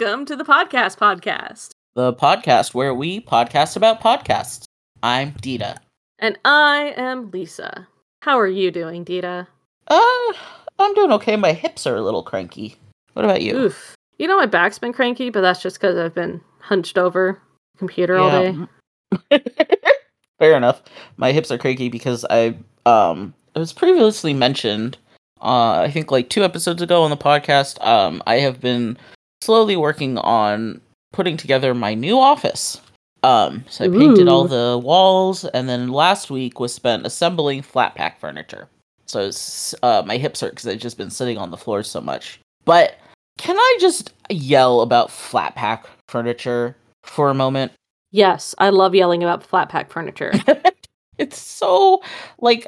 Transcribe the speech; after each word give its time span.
Welcome 0.00 0.26
to 0.26 0.36
the 0.36 0.44
Podcast 0.44 0.96
Podcast. 0.96 1.70
the 1.94 2.12
podcast 2.12 2.72
where 2.72 2.94
we 2.94 3.20
podcast 3.20 3.76
about 3.76 4.00
podcasts. 4.00 4.62
I'm 5.02 5.32
Dita. 5.40 5.78
And 6.20 6.38
I 6.44 6.94
am 6.96 7.32
Lisa. 7.32 7.88
How 8.22 8.38
are 8.38 8.46
you 8.46 8.70
doing, 8.70 9.02
Dita? 9.02 9.48
Uh, 9.88 10.32
I'm 10.78 10.94
doing 10.94 11.10
okay. 11.14 11.34
My 11.34 11.52
hips 11.52 11.84
are 11.84 11.96
a 11.96 12.02
little 12.02 12.22
cranky. 12.22 12.76
What 13.14 13.24
about 13.24 13.42
you? 13.42 13.56
Oof. 13.56 13.96
You 14.18 14.28
know, 14.28 14.36
my 14.36 14.46
back's 14.46 14.78
been 14.78 14.92
cranky, 14.92 15.30
but 15.30 15.40
that's 15.40 15.60
just 15.62 15.80
because 15.80 15.96
I've 15.96 16.14
been 16.14 16.40
hunched 16.60 16.96
over 16.96 17.40
the 17.74 17.78
computer 17.78 18.18
all 18.18 18.30
day. 18.30 19.42
Fair 20.38 20.56
enough. 20.56 20.80
My 21.16 21.32
hips 21.32 21.50
are 21.50 21.58
cranky 21.58 21.88
because 21.88 22.24
I 22.30 22.56
um 22.86 23.34
it 23.56 23.58
was 23.58 23.72
previously 23.72 24.32
mentioned 24.32 24.96
uh 25.40 25.80
I 25.80 25.90
think 25.90 26.12
like 26.12 26.30
two 26.30 26.44
episodes 26.44 26.82
ago 26.82 27.02
on 27.02 27.10
the 27.10 27.16
podcast, 27.16 27.84
um 27.84 28.22
I 28.28 28.36
have 28.36 28.60
been 28.60 28.96
slowly 29.40 29.76
working 29.76 30.18
on 30.18 30.80
putting 31.12 31.36
together 31.36 31.74
my 31.74 31.94
new 31.94 32.18
office. 32.18 32.80
Um 33.22 33.64
so 33.68 33.84
I 33.84 33.88
painted 33.88 34.28
all 34.28 34.46
the 34.46 34.80
walls 34.82 35.44
and 35.44 35.68
then 35.68 35.88
last 35.88 36.30
week 36.30 36.60
was 36.60 36.72
spent 36.72 37.06
assembling 37.06 37.62
flat 37.62 37.94
pack 37.94 38.20
furniture. 38.20 38.68
So 39.06 39.26
it's, 39.26 39.74
uh 39.82 40.02
my 40.06 40.18
hips 40.18 40.40
hurt 40.40 40.50
because 40.50 40.66
I've 40.66 40.78
just 40.78 40.98
been 40.98 41.10
sitting 41.10 41.38
on 41.38 41.50
the 41.50 41.56
floor 41.56 41.82
so 41.82 42.00
much. 42.00 42.40
But 42.64 42.98
can 43.38 43.56
I 43.56 43.78
just 43.80 44.12
yell 44.30 44.82
about 44.82 45.10
flat 45.10 45.54
pack 45.54 45.86
furniture 46.08 46.76
for 47.02 47.30
a 47.30 47.34
moment? 47.34 47.72
Yes, 48.10 48.54
I 48.58 48.70
love 48.70 48.94
yelling 48.94 49.22
about 49.22 49.42
flat 49.44 49.68
pack 49.68 49.90
furniture. 49.90 50.32
it's 51.18 51.38
so 51.38 52.02
like 52.40 52.66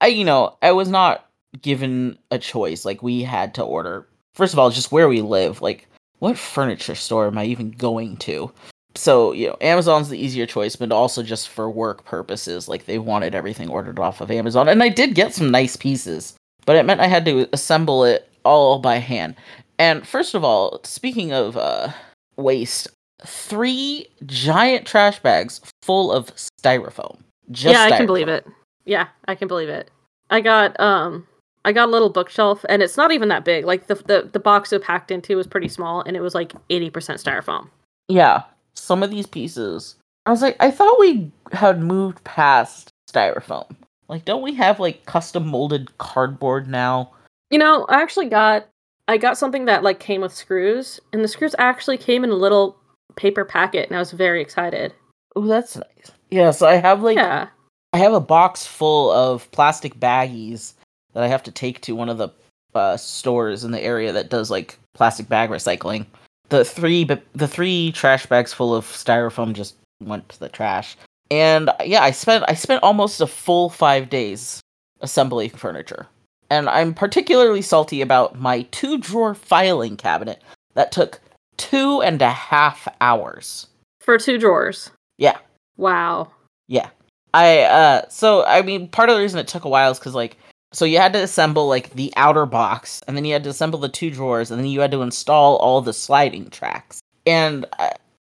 I 0.00 0.08
you 0.08 0.24
know, 0.24 0.56
I 0.62 0.72
was 0.72 0.88
not 0.88 1.26
given 1.62 2.18
a 2.30 2.38
choice. 2.38 2.84
Like 2.84 3.02
we 3.02 3.22
had 3.22 3.54
to 3.54 3.62
order. 3.62 4.06
First 4.34 4.52
of 4.52 4.58
all, 4.58 4.70
just 4.70 4.92
where 4.92 5.08
we 5.08 5.20
live, 5.20 5.60
like 5.62 5.88
what 6.20 6.38
furniture 6.38 6.94
store 6.94 7.26
am 7.26 7.36
I 7.36 7.44
even 7.44 7.72
going 7.72 8.16
to? 8.18 8.52
So, 8.94 9.32
you 9.32 9.48
know, 9.48 9.56
Amazon's 9.60 10.08
the 10.08 10.18
easier 10.18 10.46
choice, 10.46 10.76
but 10.76 10.92
also 10.92 11.22
just 11.22 11.48
for 11.48 11.70
work 11.70 12.04
purposes, 12.04 12.68
like 12.68 12.86
they 12.86 12.98
wanted 12.98 13.34
everything 13.34 13.68
ordered 13.68 13.98
off 13.98 14.20
of 14.20 14.30
Amazon. 14.30 14.68
And 14.68 14.82
I 14.82 14.88
did 14.88 15.14
get 15.14 15.34
some 15.34 15.50
nice 15.50 15.76
pieces, 15.76 16.34
but 16.66 16.76
it 16.76 16.84
meant 16.84 17.00
I 17.00 17.06
had 17.06 17.24
to 17.26 17.48
assemble 17.52 18.04
it 18.04 18.28
all 18.44 18.78
by 18.78 18.96
hand. 18.96 19.36
And 19.78 20.06
first 20.06 20.34
of 20.34 20.44
all, 20.44 20.80
speaking 20.84 21.32
of 21.32 21.56
uh 21.56 21.90
waste, 22.36 22.88
three 23.24 24.06
giant 24.26 24.86
trash 24.86 25.18
bags 25.20 25.60
full 25.82 26.12
of 26.12 26.34
styrofoam. 26.36 27.18
Just 27.50 27.74
yeah, 27.74 27.82
I 27.82 27.96
can 27.96 28.06
believe 28.06 28.28
it. 28.28 28.46
Yeah, 28.84 29.08
I 29.26 29.34
can 29.34 29.48
believe 29.48 29.68
it. 29.68 29.90
I 30.30 30.40
got 30.40 30.78
um 30.80 31.26
I 31.64 31.72
got 31.72 31.88
a 31.88 31.92
little 31.92 32.08
bookshelf 32.08 32.64
and 32.68 32.82
it's 32.82 32.96
not 32.96 33.12
even 33.12 33.28
that 33.28 33.44
big. 33.44 33.64
Like 33.64 33.86
the 33.86 33.96
the, 33.96 34.28
the 34.32 34.40
box 34.40 34.72
it 34.72 34.82
packed 34.82 35.10
into 35.10 35.36
was 35.36 35.46
pretty 35.46 35.68
small 35.68 36.02
and 36.02 36.16
it 36.16 36.20
was 36.20 36.34
like 36.34 36.52
80% 36.70 36.90
styrofoam. 36.90 37.68
Yeah, 38.08 38.42
some 38.74 39.02
of 39.02 39.10
these 39.10 39.26
pieces. 39.26 39.96
I 40.26 40.30
was 40.30 40.42
like, 40.42 40.56
I 40.60 40.70
thought 40.70 41.00
we 41.00 41.30
had 41.52 41.80
moved 41.80 42.22
past 42.24 42.90
styrofoam. 43.10 43.74
Like, 44.08 44.24
don't 44.24 44.42
we 44.42 44.54
have 44.54 44.80
like 44.80 45.06
custom 45.06 45.46
molded 45.46 45.96
cardboard 45.98 46.66
now? 46.68 47.12
You 47.50 47.58
know, 47.58 47.84
I 47.88 48.02
actually 48.02 48.28
got 48.28 48.66
I 49.06 49.16
got 49.16 49.38
something 49.38 49.66
that 49.66 49.82
like 49.82 50.00
came 50.00 50.20
with 50.20 50.34
screws 50.34 51.00
and 51.12 51.22
the 51.22 51.28
screws 51.28 51.54
actually 51.58 51.98
came 51.98 52.24
in 52.24 52.30
a 52.30 52.34
little 52.34 52.76
paper 53.16 53.44
packet 53.44 53.88
and 53.88 53.96
I 53.96 53.98
was 53.98 54.12
very 54.12 54.40
excited. 54.40 54.94
Oh, 55.36 55.46
that's 55.46 55.76
nice. 55.76 56.10
Yeah, 56.30 56.52
so 56.52 56.66
I 56.66 56.76
have 56.76 57.02
like 57.02 57.16
yeah. 57.16 57.48
I 57.92 57.98
have 57.98 58.12
a 58.12 58.20
box 58.20 58.66
full 58.66 59.10
of 59.10 59.50
plastic 59.50 59.98
baggies 59.98 60.74
that 61.12 61.22
I 61.22 61.28
have 61.28 61.42
to 61.44 61.52
take 61.52 61.80
to 61.82 61.94
one 61.94 62.08
of 62.08 62.18
the 62.18 62.28
uh, 62.74 62.96
stores 62.96 63.64
in 63.64 63.72
the 63.72 63.82
area 63.82 64.12
that 64.12 64.30
does 64.30 64.50
like 64.50 64.78
plastic 64.94 65.28
bag 65.28 65.50
recycling. 65.50 66.06
The 66.48 66.64
three, 66.64 67.04
the 67.04 67.48
three 67.48 67.92
trash 67.92 68.26
bags 68.26 68.52
full 68.52 68.74
of 68.74 68.84
styrofoam 68.86 69.52
just 69.52 69.76
went 70.00 70.28
to 70.30 70.40
the 70.40 70.48
trash. 70.48 70.96
And 71.30 71.70
yeah, 71.84 72.02
I 72.02 72.10
spent 72.10 72.44
I 72.48 72.54
spent 72.54 72.82
almost 72.82 73.20
a 73.20 73.26
full 73.26 73.70
five 73.70 74.10
days 74.10 74.60
assembling 75.00 75.50
furniture. 75.50 76.06
And 76.50 76.68
I'm 76.68 76.92
particularly 76.92 77.62
salty 77.62 78.00
about 78.00 78.40
my 78.40 78.62
two 78.72 78.98
drawer 78.98 79.34
filing 79.34 79.96
cabinet 79.96 80.42
that 80.74 80.90
took 80.90 81.20
two 81.56 82.02
and 82.02 82.20
a 82.20 82.30
half 82.30 82.88
hours. 83.00 83.68
For 84.00 84.18
two 84.18 84.38
drawers. 84.38 84.90
Yeah. 85.18 85.38
Wow. 85.76 86.32
Yeah. 86.66 86.90
I 87.32 87.60
uh 87.60 88.08
so 88.08 88.44
I 88.44 88.62
mean 88.62 88.88
part 88.88 89.08
of 89.08 89.14
the 89.14 89.22
reason 89.22 89.38
it 89.38 89.46
took 89.46 89.64
a 89.64 89.68
while 89.68 89.92
is 89.92 90.00
cuz 90.00 90.14
like 90.14 90.36
so 90.72 90.84
you 90.84 90.98
had 90.98 91.12
to 91.14 91.22
assemble 91.22 91.66
like 91.66 91.90
the 91.90 92.12
outer 92.16 92.46
box 92.46 93.02
and 93.06 93.16
then 93.16 93.24
you 93.24 93.32
had 93.32 93.44
to 93.44 93.50
assemble 93.50 93.78
the 93.78 93.88
two 93.88 94.10
drawers 94.10 94.50
and 94.50 94.60
then 94.60 94.68
you 94.68 94.80
had 94.80 94.92
to 94.92 95.02
install 95.02 95.56
all 95.56 95.80
the 95.80 95.92
sliding 95.92 96.48
tracks. 96.50 97.00
And 97.26 97.66
uh, 97.78 97.90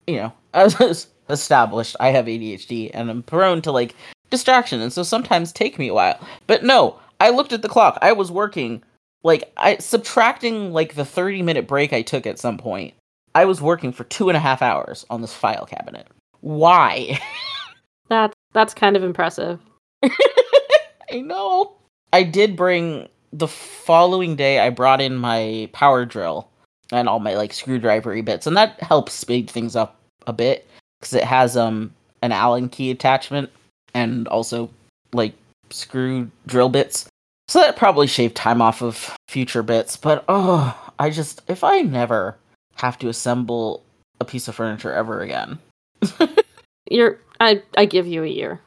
you 0.06 0.16
know, 0.16 0.32
as 0.54 0.78
was 0.78 1.08
established, 1.28 1.96
I 1.98 2.10
have 2.10 2.26
ADHD 2.26 2.90
and 2.92 3.10
I'm 3.10 3.22
prone 3.22 3.62
to 3.62 3.72
like 3.72 3.94
distraction 4.30 4.80
and 4.80 4.92
so 4.92 5.02
sometimes 5.02 5.52
take 5.52 5.78
me 5.78 5.88
a 5.88 5.94
while. 5.94 6.18
But 6.46 6.62
no, 6.62 6.98
I 7.20 7.30
looked 7.30 7.52
at 7.52 7.62
the 7.62 7.68
clock. 7.68 7.98
I 8.02 8.12
was 8.12 8.30
working 8.30 8.82
like 9.24 9.50
I 9.56 9.78
subtracting 9.78 10.72
like 10.72 10.94
the 10.94 11.04
30 11.04 11.42
minute 11.42 11.66
break 11.66 11.92
I 11.92 12.02
took 12.02 12.26
at 12.26 12.38
some 12.38 12.58
point. 12.58 12.94
I 13.34 13.44
was 13.44 13.60
working 13.60 13.92
for 13.92 14.04
two 14.04 14.28
and 14.28 14.36
a 14.36 14.40
half 14.40 14.62
hours 14.62 15.04
on 15.10 15.20
this 15.20 15.34
file 15.34 15.66
cabinet. 15.66 16.06
Why? 16.40 17.18
That's 18.08 18.34
that's 18.52 18.72
kind 18.72 18.96
of 18.96 19.02
impressive. 19.02 19.58
I 20.04 21.20
know. 21.20 21.76
I 22.16 22.22
did 22.22 22.56
bring 22.56 23.10
the 23.34 23.46
following 23.46 24.36
day. 24.36 24.58
I 24.58 24.70
brought 24.70 25.02
in 25.02 25.16
my 25.16 25.68
power 25.74 26.06
drill 26.06 26.48
and 26.90 27.10
all 27.10 27.18
my 27.18 27.34
like 27.34 27.52
screwdrivery 27.52 28.24
bits, 28.24 28.46
and 28.46 28.56
that 28.56 28.80
helps 28.80 29.12
speed 29.12 29.50
things 29.50 29.76
up 29.76 30.00
a 30.26 30.32
bit 30.32 30.66
because 30.98 31.12
it 31.12 31.24
has 31.24 31.58
um 31.58 31.92
an 32.22 32.32
Allen 32.32 32.70
key 32.70 32.90
attachment 32.90 33.50
and 33.92 34.26
also 34.28 34.70
like 35.12 35.34
screw 35.68 36.30
drill 36.46 36.70
bits. 36.70 37.06
So 37.48 37.58
that 37.58 37.76
probably 37.76 38.06
shaved 38.06 38.34
time 38.34 38.62
off 38.62 38.80
of 38.80 39.14
future 39.28 39.62
bits. 39.62 39.98
But 39.98 40.24
oh, 40.26 40.74
I 40.98 41.10
just 41.10 41.42
if 41.48 41.62
I 41.62 41.82
never 41.82 42.38
have 42.76 42.98
to 43.00 43.10
assemble 43.10 43.82
a 44.20 44.24
piece 44.24 44.48
of 44.48 44.54
furniture 44.54 44.90
ever 44.90 45.20
again. 45.20 45.58
You're 46.90 47.18
I 47.40 47.62
I 47.76 47.84
give 47.84 48.06
you 48.06 48.24
a 48.24 48.26
year. 48.26 48.58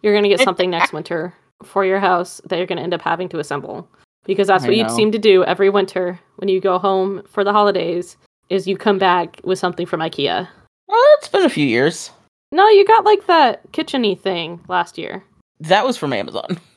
You're 0.00 0.14
gonna 0.14 0.30
get 0.30 0.40
something 0.48 0.70
next 0.70 0.94
winter 0.94 1.34
for 1.62 1.84
your 1.84 2.00
house 2.00 2.40
that 2.46 2.56
you're 2.56 2.66
gonna 2.66 2.82
end 2.82 2.94
up 2.94 3.02
having 3.02 3.28
to 3.30 3.38
assemble. 3.38 3.88
Because 4.24 4.48
that's 4.48 4.66
what 4.66 4.76
you 4.76 4.88
seem 4.90 5.10
to 5.12 5.18
do 5.18 5.44
every 5.44 5.70
winter 5.70 6.20
when 6.36 6.48
you 6.48 6.60
go 6.60 6.78
home 6.78 7.22
for 7.26 7.42
the 7.42 7.52
holidays 7.52 8.16
is 8.50 8.66
you 8.66 8.76
come 8.76 8.98
back 8.98 9.40
with 9.44 9.58
something 9.58 9.86
from 9.86 10.00
IKEA. 10.00 10.46
Well, 10.86 11.04
it's 11.18 11.28
been 11.28 11.44
a 11.44 11.48
few 11.48 11.66
years. 11.66 12.10
No, 12.52 12.68
you 12.68 12.84
got 12.84 13.04
like 13.04 13.26
that 13.26 13.70
kitcheny 13.72 14.18
thing 14.18 14.60
last 14.68 14.98
year. 14.98 15.24
That 15.60 15.86
was 15.86 15.96
from 15.96 16.12
Amazon. 16.12 16.58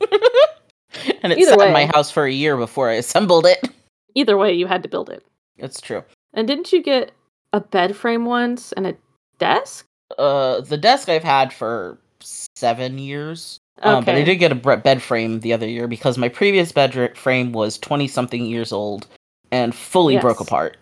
and 1.22 1.32
it 1.32 1.38
Either 1.38 1.52
sat 1.52 1.66
in 1.66 1.72
my 1.72 1.86
house 1.86 2.10
for 2.10 2.24
a 2.24 2.32
year 2.32 2.56
before 2.56 2.90
I 2.90 2.94
assembled 2.94 3.44
it. 3.46 3.68
Either 4.14 4.36
way, 4.36 4.52
you 4.52 4.66
had 4.66 4.82
to 4.84 4.88
build 4.88 5.10
it. 5.10 5.24
It's 5.56 5.80
true. 5.80 6.04
And 6.32 6.46
didn't 6.46 6.72
you 6.72 6.82
get 6.82 7.12
a 7.52 7.60
bed 7.60 7.96
frame 7.96 8.24
once 8.24 8.72
and 8.72 8.86
a 8.86 8.96
desk? 9.38 9.86
Uh, 10.18 10.60
the 10.60 10.76
desk 10.76 11.08
I've 11.08 11.24
had 11.24 11.52
for 11.52 11.98
seven 12.20 12.98
years. 12.98 13.58
Um, 13.82 14.04
but 14.04 14.14
I 14.14 14.22
did 14.22 14.36
get 14.36 14.52
a 14.52 14.76
bed 14.76 15.02
frame 15.02 15.40
the 15.40 15.52
other 15.52 15.68
year 15.68 15.88
because 15.88 16.16
my 16.16 16.28
previous 16.28 16.72
bed 16.72 17.16
frame 17.16 17.52
was 17.52 17.78
20 17.78 18.06
something 18.08 18.46
years 18.46 18.72
old 18.72 19.06
and 19.50 19.74
fully 19.74 20.18
broke 20.18 20.40
apart. 20.40 20.76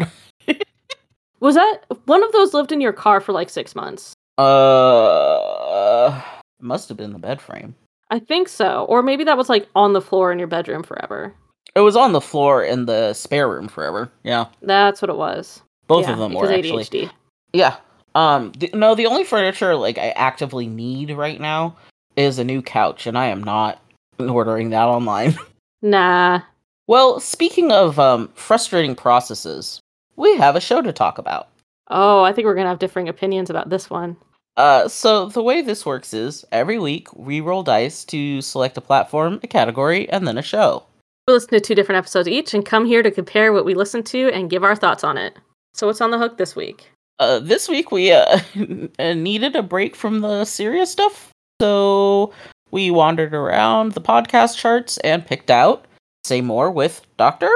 Was 1.40 1.56
that 1.56 1.80
one 2.04 2.22
of 2.22 2.30
those 2.32 2.54
lived 2.54 2.70
in 2.70 2.80
your 2.80 2.92
car 2.92 3.20
for 3.20 3.32
like 3.32 3.50
six 3.50 3.74
months? 3.74 4.14
Uh, 4.38 6.22
must 6.60 6.88
have 6.88 6.96
been 6.96 7.12
the 7.12 7.18
bed 7.18 7.40
frame. 7.40 7.74
I 8.10 8.20
think 8.20 8.48
so. 8.48 8.84
Or 8.88 9.02
maybe 9.02 9.24
that 9.24 9.36
was 9.36 9.48
like 9.48 9.68
on 9.74 9.92
the 9.92 10.00
floor 10.00 10.30
in 10.30 10.38
your 10.38 10.46
bedroom 10.46 10.82
forever. 10.82 11.34
It 11.74 11.80
was 11.80 11.96
on 11.96 12.12
the 12.12 12.20
floor 12.20 12.62
in 12.62 12.84
the 12.86 13.12
spare 13.14 13.48
room 13.48 13.66
forever. 13.66 14.12
Yeah. 14.22 14.46
That's 14.60 15.02
what 15.02 15.08
it 15.08 15.16
was. 15.16 15.62
Both 15.88 16.04
Yeah, 16.06 16.12
of 16.12 16.18
them 16.18 16.34
were 16.34 16.52
actually. 16.52 17.10
Yeah. 17.52 17.76
Um. 18.14 18.52
th- 18.52 18.74
no, 18.74 18.94
the 18.94 19.06
only 19.06 19.24
furniture 19.24 19.74
like 19.74 19.98
I 19.98 20.10
actively 20.10 20.66
need 20.66 21.10
right 21.10 21.40
now 21.40 21.76
is 22.16 22.38
a 22.38 22.44
new 22.44 22.62
couch, 22.62 23.06
and 23.06 23.16
I 23.16 23.26
am 23.26 23.42
not 23.42 23.80
ordering 24.18 24.70
that 24.70 24.84
online. 24.88 25.36
Nah. 25.84 26.42
well, 26.86 27.18
speaking 27.18 27.72
of 27.72 27.98
um 27.98 28.28
frustrating 28.34 28.94
processes, 28.94 29.80
we 30.14 30.36
have 30.36 30.54
a 30.54 30.60
show 30.60 30.80
to 30.80 30.92
talk 30.92 31.18
about. 31.18 31.48
Oh, 31.90 32.22
I 32.22 32.32
think 32.32 32.46
we're 32.46 32.54
gonna 32.54 32.68
have 32.68 32.78
differing 32.78 33.08
opinions 33.08 33.50
about 33.50 33.68
this 33.68 33.90
one. 33.90 34.16
Uh, 34.56 34.86
so 34.86 35.26
the 35.26 35.42
way 35.42 35.60
this 35.60 35.84
works 35.84 36.14
is 36.14 36.44
every 36.52 36.78
week 36.78 37.12
we 37.14 37.40
roll 37.40 37.64
dice 37.64 38.04
to 38.04 38.40
select 38.42 38.76
a 38.76 38.80
platform, 38.80 39.40
a 39.42 39.48
category, 39.48 40.08
and 40.10 40.24
then 40.28 40.38
a 40.38 40.42
show. 40.42 40.84
We 41.26 41.34
listen 41.34 41.50
to 41.50 41.60
two 41.60 41.74
different 41.74 41.98
episodes 41.98 42.28
each 42.28 42.54
and 42.54 42.64
come 42.64 42.86
here 42.86 43.02
to 43.02 43.10
compare 43.10 43.52
what 43.52 43.64
we 43.64 43.74
listened 43.74 44.06
to 44.06 44.30
and 44.30 44.50
give 44.50 44.62
our 44.62 44.76
thoughts 44.76 45.02
on 45.02 45.18
it. 45.18 45.36
So 45.74 45.88
what's 45.88 46.00
on 46.00 46.12
the 46.12 46.18
hook 46.18 46.36
this 46.38 46.54
week? 46.54 46.90
Uh, 47.18 47.40
this 47.40 47.68
week 47.68 47.90
we 47.90 48.12
uh 48.12 48.38
needed 49.14 49.56
a 49.56 49.64
break 49.64 49.96
from 49.96 50.20
the 50.20 50.44
serious 50.44 50.92
stuff, 50.92 51.31
so 51.62 52.32
we 52.72 52.90
wandered 52.90 53.32
around 53.32 53.92
the 53.92 54.00
podcast 54.00 54.56
charts 54.56 54.98
and 55.04 55.24
picked 55.24 55.48
out 55.48 55.84
"Say 56.24 56.40
More" 56.40 56.72
with 56.72 57.06
Doctor 57.18 57.52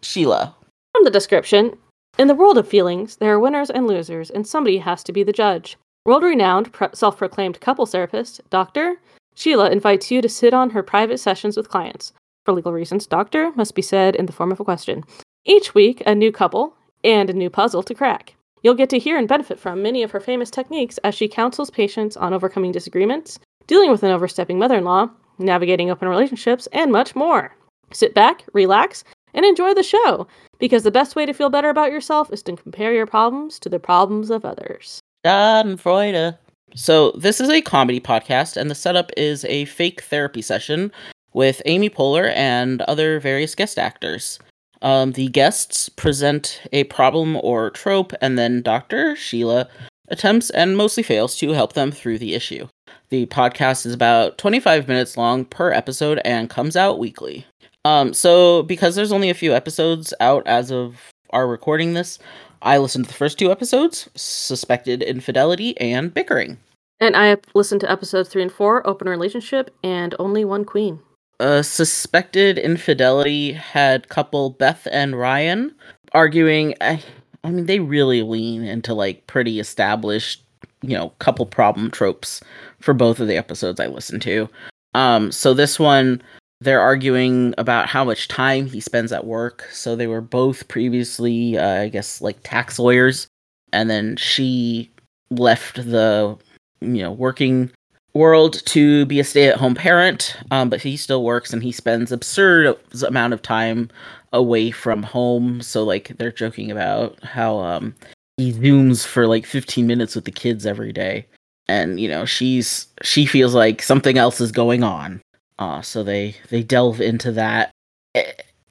Sheila. 0.00 0.54
From 0.94 1.04
the 1.04 1.10
description, 1.10 1.76
In 2.16 2.26
the 2.26 2.34
world 2.34 2.56
of 2.56 2.66
feelings, 2.66 3.16
there 3.16 3.34
are 3.34 3.38
winners 3.38 3.68
and 3.68 3.86
losers, 3.86 4.30
and 4.30 4.46
somebody 4.46 4.78
has 4.78 5.04
to 5.04 5.12
be 5.12 5.22
the 5.22 5.34
judge. 5.34 5.76
World 6.06 6.22
renowned 6.22 6.72
pre- 6.72 6.88
self 6.94 7.18
proclaimed 7.18 7.60
couple 7.60 7.84
therapist, 7.84 8.40
Dr. 8.48 8.94
Sheila 9.34 9.68
invites 9.70 10.10
you 10.10 10.22
to 10.22 10.28
sit 10.30 10.54
on 10.54 10.70
her 10.70 10.82
private 10.82 11.20
sessions 11.20 11.58
with 11.58 11.68
clients. 11.68 12.14
For 12.46 12.54
legal 12.54 12.72
reasons, 12.72 13.06
doctor 13.06 13.52
must 13.56 13.74
be 13.74 13.82
said 13.82 14.16
in 14.16 14.24
the 14.24 14.32
form 14.32 14.52
of 14.52 14.60
a 14.60 14.64
question. 14.64 15.04
Each 15.44 15.74
week, 15.74 16.02
a 16.06 16.14
new 16.14 16.32
couple 16.32 16.78
and 17.04 17.28
a 17.28 17.34
new 17.34 17.50
puzzle 17.50 17.82
to 17.82 17.94
crack. 17.94 18.36
You'll 18.62 18.80
get 18.80 18.88
to 18.88 18.98
hear 18.98 19.18
and 19.18 19.28
benefit 19.28 19.58
from 19.58 19.82
many 19.82 20.02
of 20.02 20.12
her 20.12 20.20
famous 20.20 20.50
techniques 20.50 20.96
as 21.04 21.14
she 21.14 21.28
counsels 21.28 21.68
patients 21.70 22.16
on 22.16 22.32
overcoming 22.32 22.72
disagreements, 22.72 23.38
dealing 23.70 23.88
with 23.92 24.02
an 24.02 24.10
overstepping 24.10 24.58
mother 24.58 24.78
in 24.78 24.84
law, 24.84 25.08
navigating 25.38 25.90
open 25.92 26.08
relationships, 26.08 26.66
and 26.72 26.90
much 26.90 27.14
more. 27.14 27.54
Sit 27.92 28.14
back, 28.14 28.44
relax, 28.52 29.04
and 29.32 29.46
enjoy 29.46 29.72
the 29.74 29.84
show 29.84 30.26
because 30.58 30.82
the 30.82 30.90
best 30.90 31.14
way 31.14 31.24
to 31.24 31.32
feel 31.32 31.50
better 31.50 31.70
about 31.70 31.92
yourself 31.92 32.32
is 32.32 32.42
to 32.42 32.56
compare 32.56 32.92
your 32.92 33.06
problems 33.06 33.60
to 33.60 33.68
the 33.68 33.78
problems 33.78 34.28
of 34.28 34.44
others. 34.44 34.98
Schadenfreude. 35.24 36.36
So, 36.74 37.12
this 37.12 37.40
is 37.40 37.48
a 37.48 37.62
comedy 37.62 38.00
podcast, 38.00 38.56
and 38.56 38.68
the 38.68 38.74
setup 38.74 39.12
is 39.16 39.44
a 39.44 39.66
fake 39.66 40.02
therapy 40.02 40.42
session 40.42 40.90
with 41.32 41.62
Amy 41.64 41.90
Poehler 41.90 42.32
and 42.34 42.82
other 42.82 43.20
various 43.20 43.54
guest 43.54 43.78
actors. 43.78 44.40
Um, 44.82 45.12
the 45.12 45.28
guests 45.28 45.88
present 45.88 46.60
a 46.72 46.84
problem 46.84 47.36
or 47.36 47.70
trope, 47.70 48.12
and 48.20 48.36
then 48.36 48.62
Dr. 48.62 49.14
Sheila 49.14 49.68
attempts 50.08 50.50
and 50.50 50.76
mostly 50.76 51.04
fails 51.04 51.36
to 51.36 51.50
help 51.50 51.74
them 51.74 51.92
through 51.92 52.18
the 52.18 52.34
issue. 52.34 52.66
The 53.10 53.26
podcast 53.26 53.86
is 53.86 53.92
about 53.92 54.38
25 54.38 54.88
minutes 54.88 55.16
long 55.16 55.44
per 55.44 55.72
episode 55.72 56.20
and 56.24 56.48
comes 56.48 56.76
out 56.76 56.98
weekly. 56.98 57.44
Um, 57.84 58.14
so, 58.14 58.62
because 58.62 58.94
there's 58.94 59.12
only 59.12 59.30
a 59.30 59.34
few 59.34 59.54
episodes 59.54 60.14
out 60.20 60.46
as 60.46 60.70
of 60.70 60.96
our 61.30 61.46
recording 61.46 61.94
this, 61.94 62.18
I 62.62 62.78
listened 62.78 63.06
to 63.06 63.08
the 63.08 63.16
first 63.16 63.38
two 63.38 63.50
episodes 63.50 64.08
Suspected 64.14 65.02
Infidelity 65.02 65.78
and 65.80 66.12
Bickering. 66.12 66.58
And 67.00 67.16
I 67.16 67.36
listened 67.54 67.80
to 67.82 67.90
episodes 67.90 68.28
three 68.28 68.42
and 68.42 68.52
four 68.52 68.86
Open 68.86 69.08
Relationship 69.08 69.74
and 69.82 70.14
Only 70.18 70.44
One 70.44 70.64
Queen 70.64 71.00
uh, 71.40 71.62
suspected 71.62 72.58
infidelity 72.58 73.52
had 73.52 74.08
couple 74.08 74.50
Beth 74.50 74.86
and 74.92 75.18
Ryan 75.18 75.74
arguing. 76.12 76.74
I, 76.80 77.02
I 77.42 77.50
mean, 77.50 77.66
they 77.66 77.80
really 77.80 78.22
lean 78.22 78.62
into 78.64 78.92
like 78.94 79.26
pretty 79.26 79.58
established, 79.58 80.44
you 80.82 80.96
know, 80.96 81.10
couple 81.18 81.46
problem 81.46 81.90
tropes 81.90 82.40
for 82.80 82.94
both 82.94 83.20
of 83.20 83.28
the 83.28 83.36
episodes 83.36 83.80
I 83.80 83.86
listened 83.86 84.22
to. 84.22 84.48
Um, 84.94 85.30
so 85.30 85.54
this 85.54 85.78
one, 85.78 86.22
they're 86.60 86.80
arguing 86.80 87.54
about 87.58 87.86
how 87.86 88.04
much 88.04 88.28
time 88.28 88.66
he 88.66 88.80
spends 88.80 89.12
at 89.12 89.26
work. 89.26 89.66
So 89.72 89.96
they 89.96 90.06
were 90.06 90.20
both 90.20 90.68
previously, 90.68 91.56
uh, 91.56 91.82
I 91.82 91.88
guess, 91.88 92.20
like 92.20 92.38
tax 92.42 92.78
lawyers, 92.78 93.26
and 93.72 93.88
then 93.88 94.16
she 94.16 94.90
left 95.30 95.76
the, 95.76 96.36
you 96.80 97.02
know, 97.02 97.12
working 97.12 97.70
world 98.12 98.64
to 98.66 99.06
be 99.06 99.20
a 99.20 99.24
stay-at-home 99.24 99.74
parent, 99.74 100.36
um, 100.50 100.68
but 100.68 100.82
he 100.82 100.96
still 100.96 101.22
works 101.22 101.52
and 101.52 101.62
he 101.62 101.72
spends 101.72 102.10
absurd 102.10 102.76
amount 103.06 103.32
of 103.32 103.40
time 103.40 103.88
away 104.32 104.70
from 104.70 105.02
home. 105.02 105.62
So 105.62 105.84
like 105.84 106.08
they're 106.18 106.32
joking 106.32 106.70
about 106.70 107.22
how 107.22 107.58
um, 107.58 107.94
he 108.40 108.52
zooms 108.54 109.06
for 109.06 109.26
like 109.26 109.44
15 109.44 109.86
minutes 109.86 110.14
with 110.14 110.24
the 110.24 110.30
kids 110.30 110.64
every 110.64 110.92
day, 110.92 111.26
and 111.68 112.00
you 112.00 112.08
know 112.08 112.24
she's 112.24 112.86
she 113.02 113.26
feels 113.26 113.54
like 113.54 113.82
something 113.82 114.16
else 114.16 114.40
is 114.40 114.50
going 114.50 114.82
on. 114.82 115.20
Uh, 115.58 115.82
so 115.82 116.02
they 116.02 116.34
they 116.48 116.62
delve 116.62 117.00
into 117.00 117.30
that. 117.32 117.70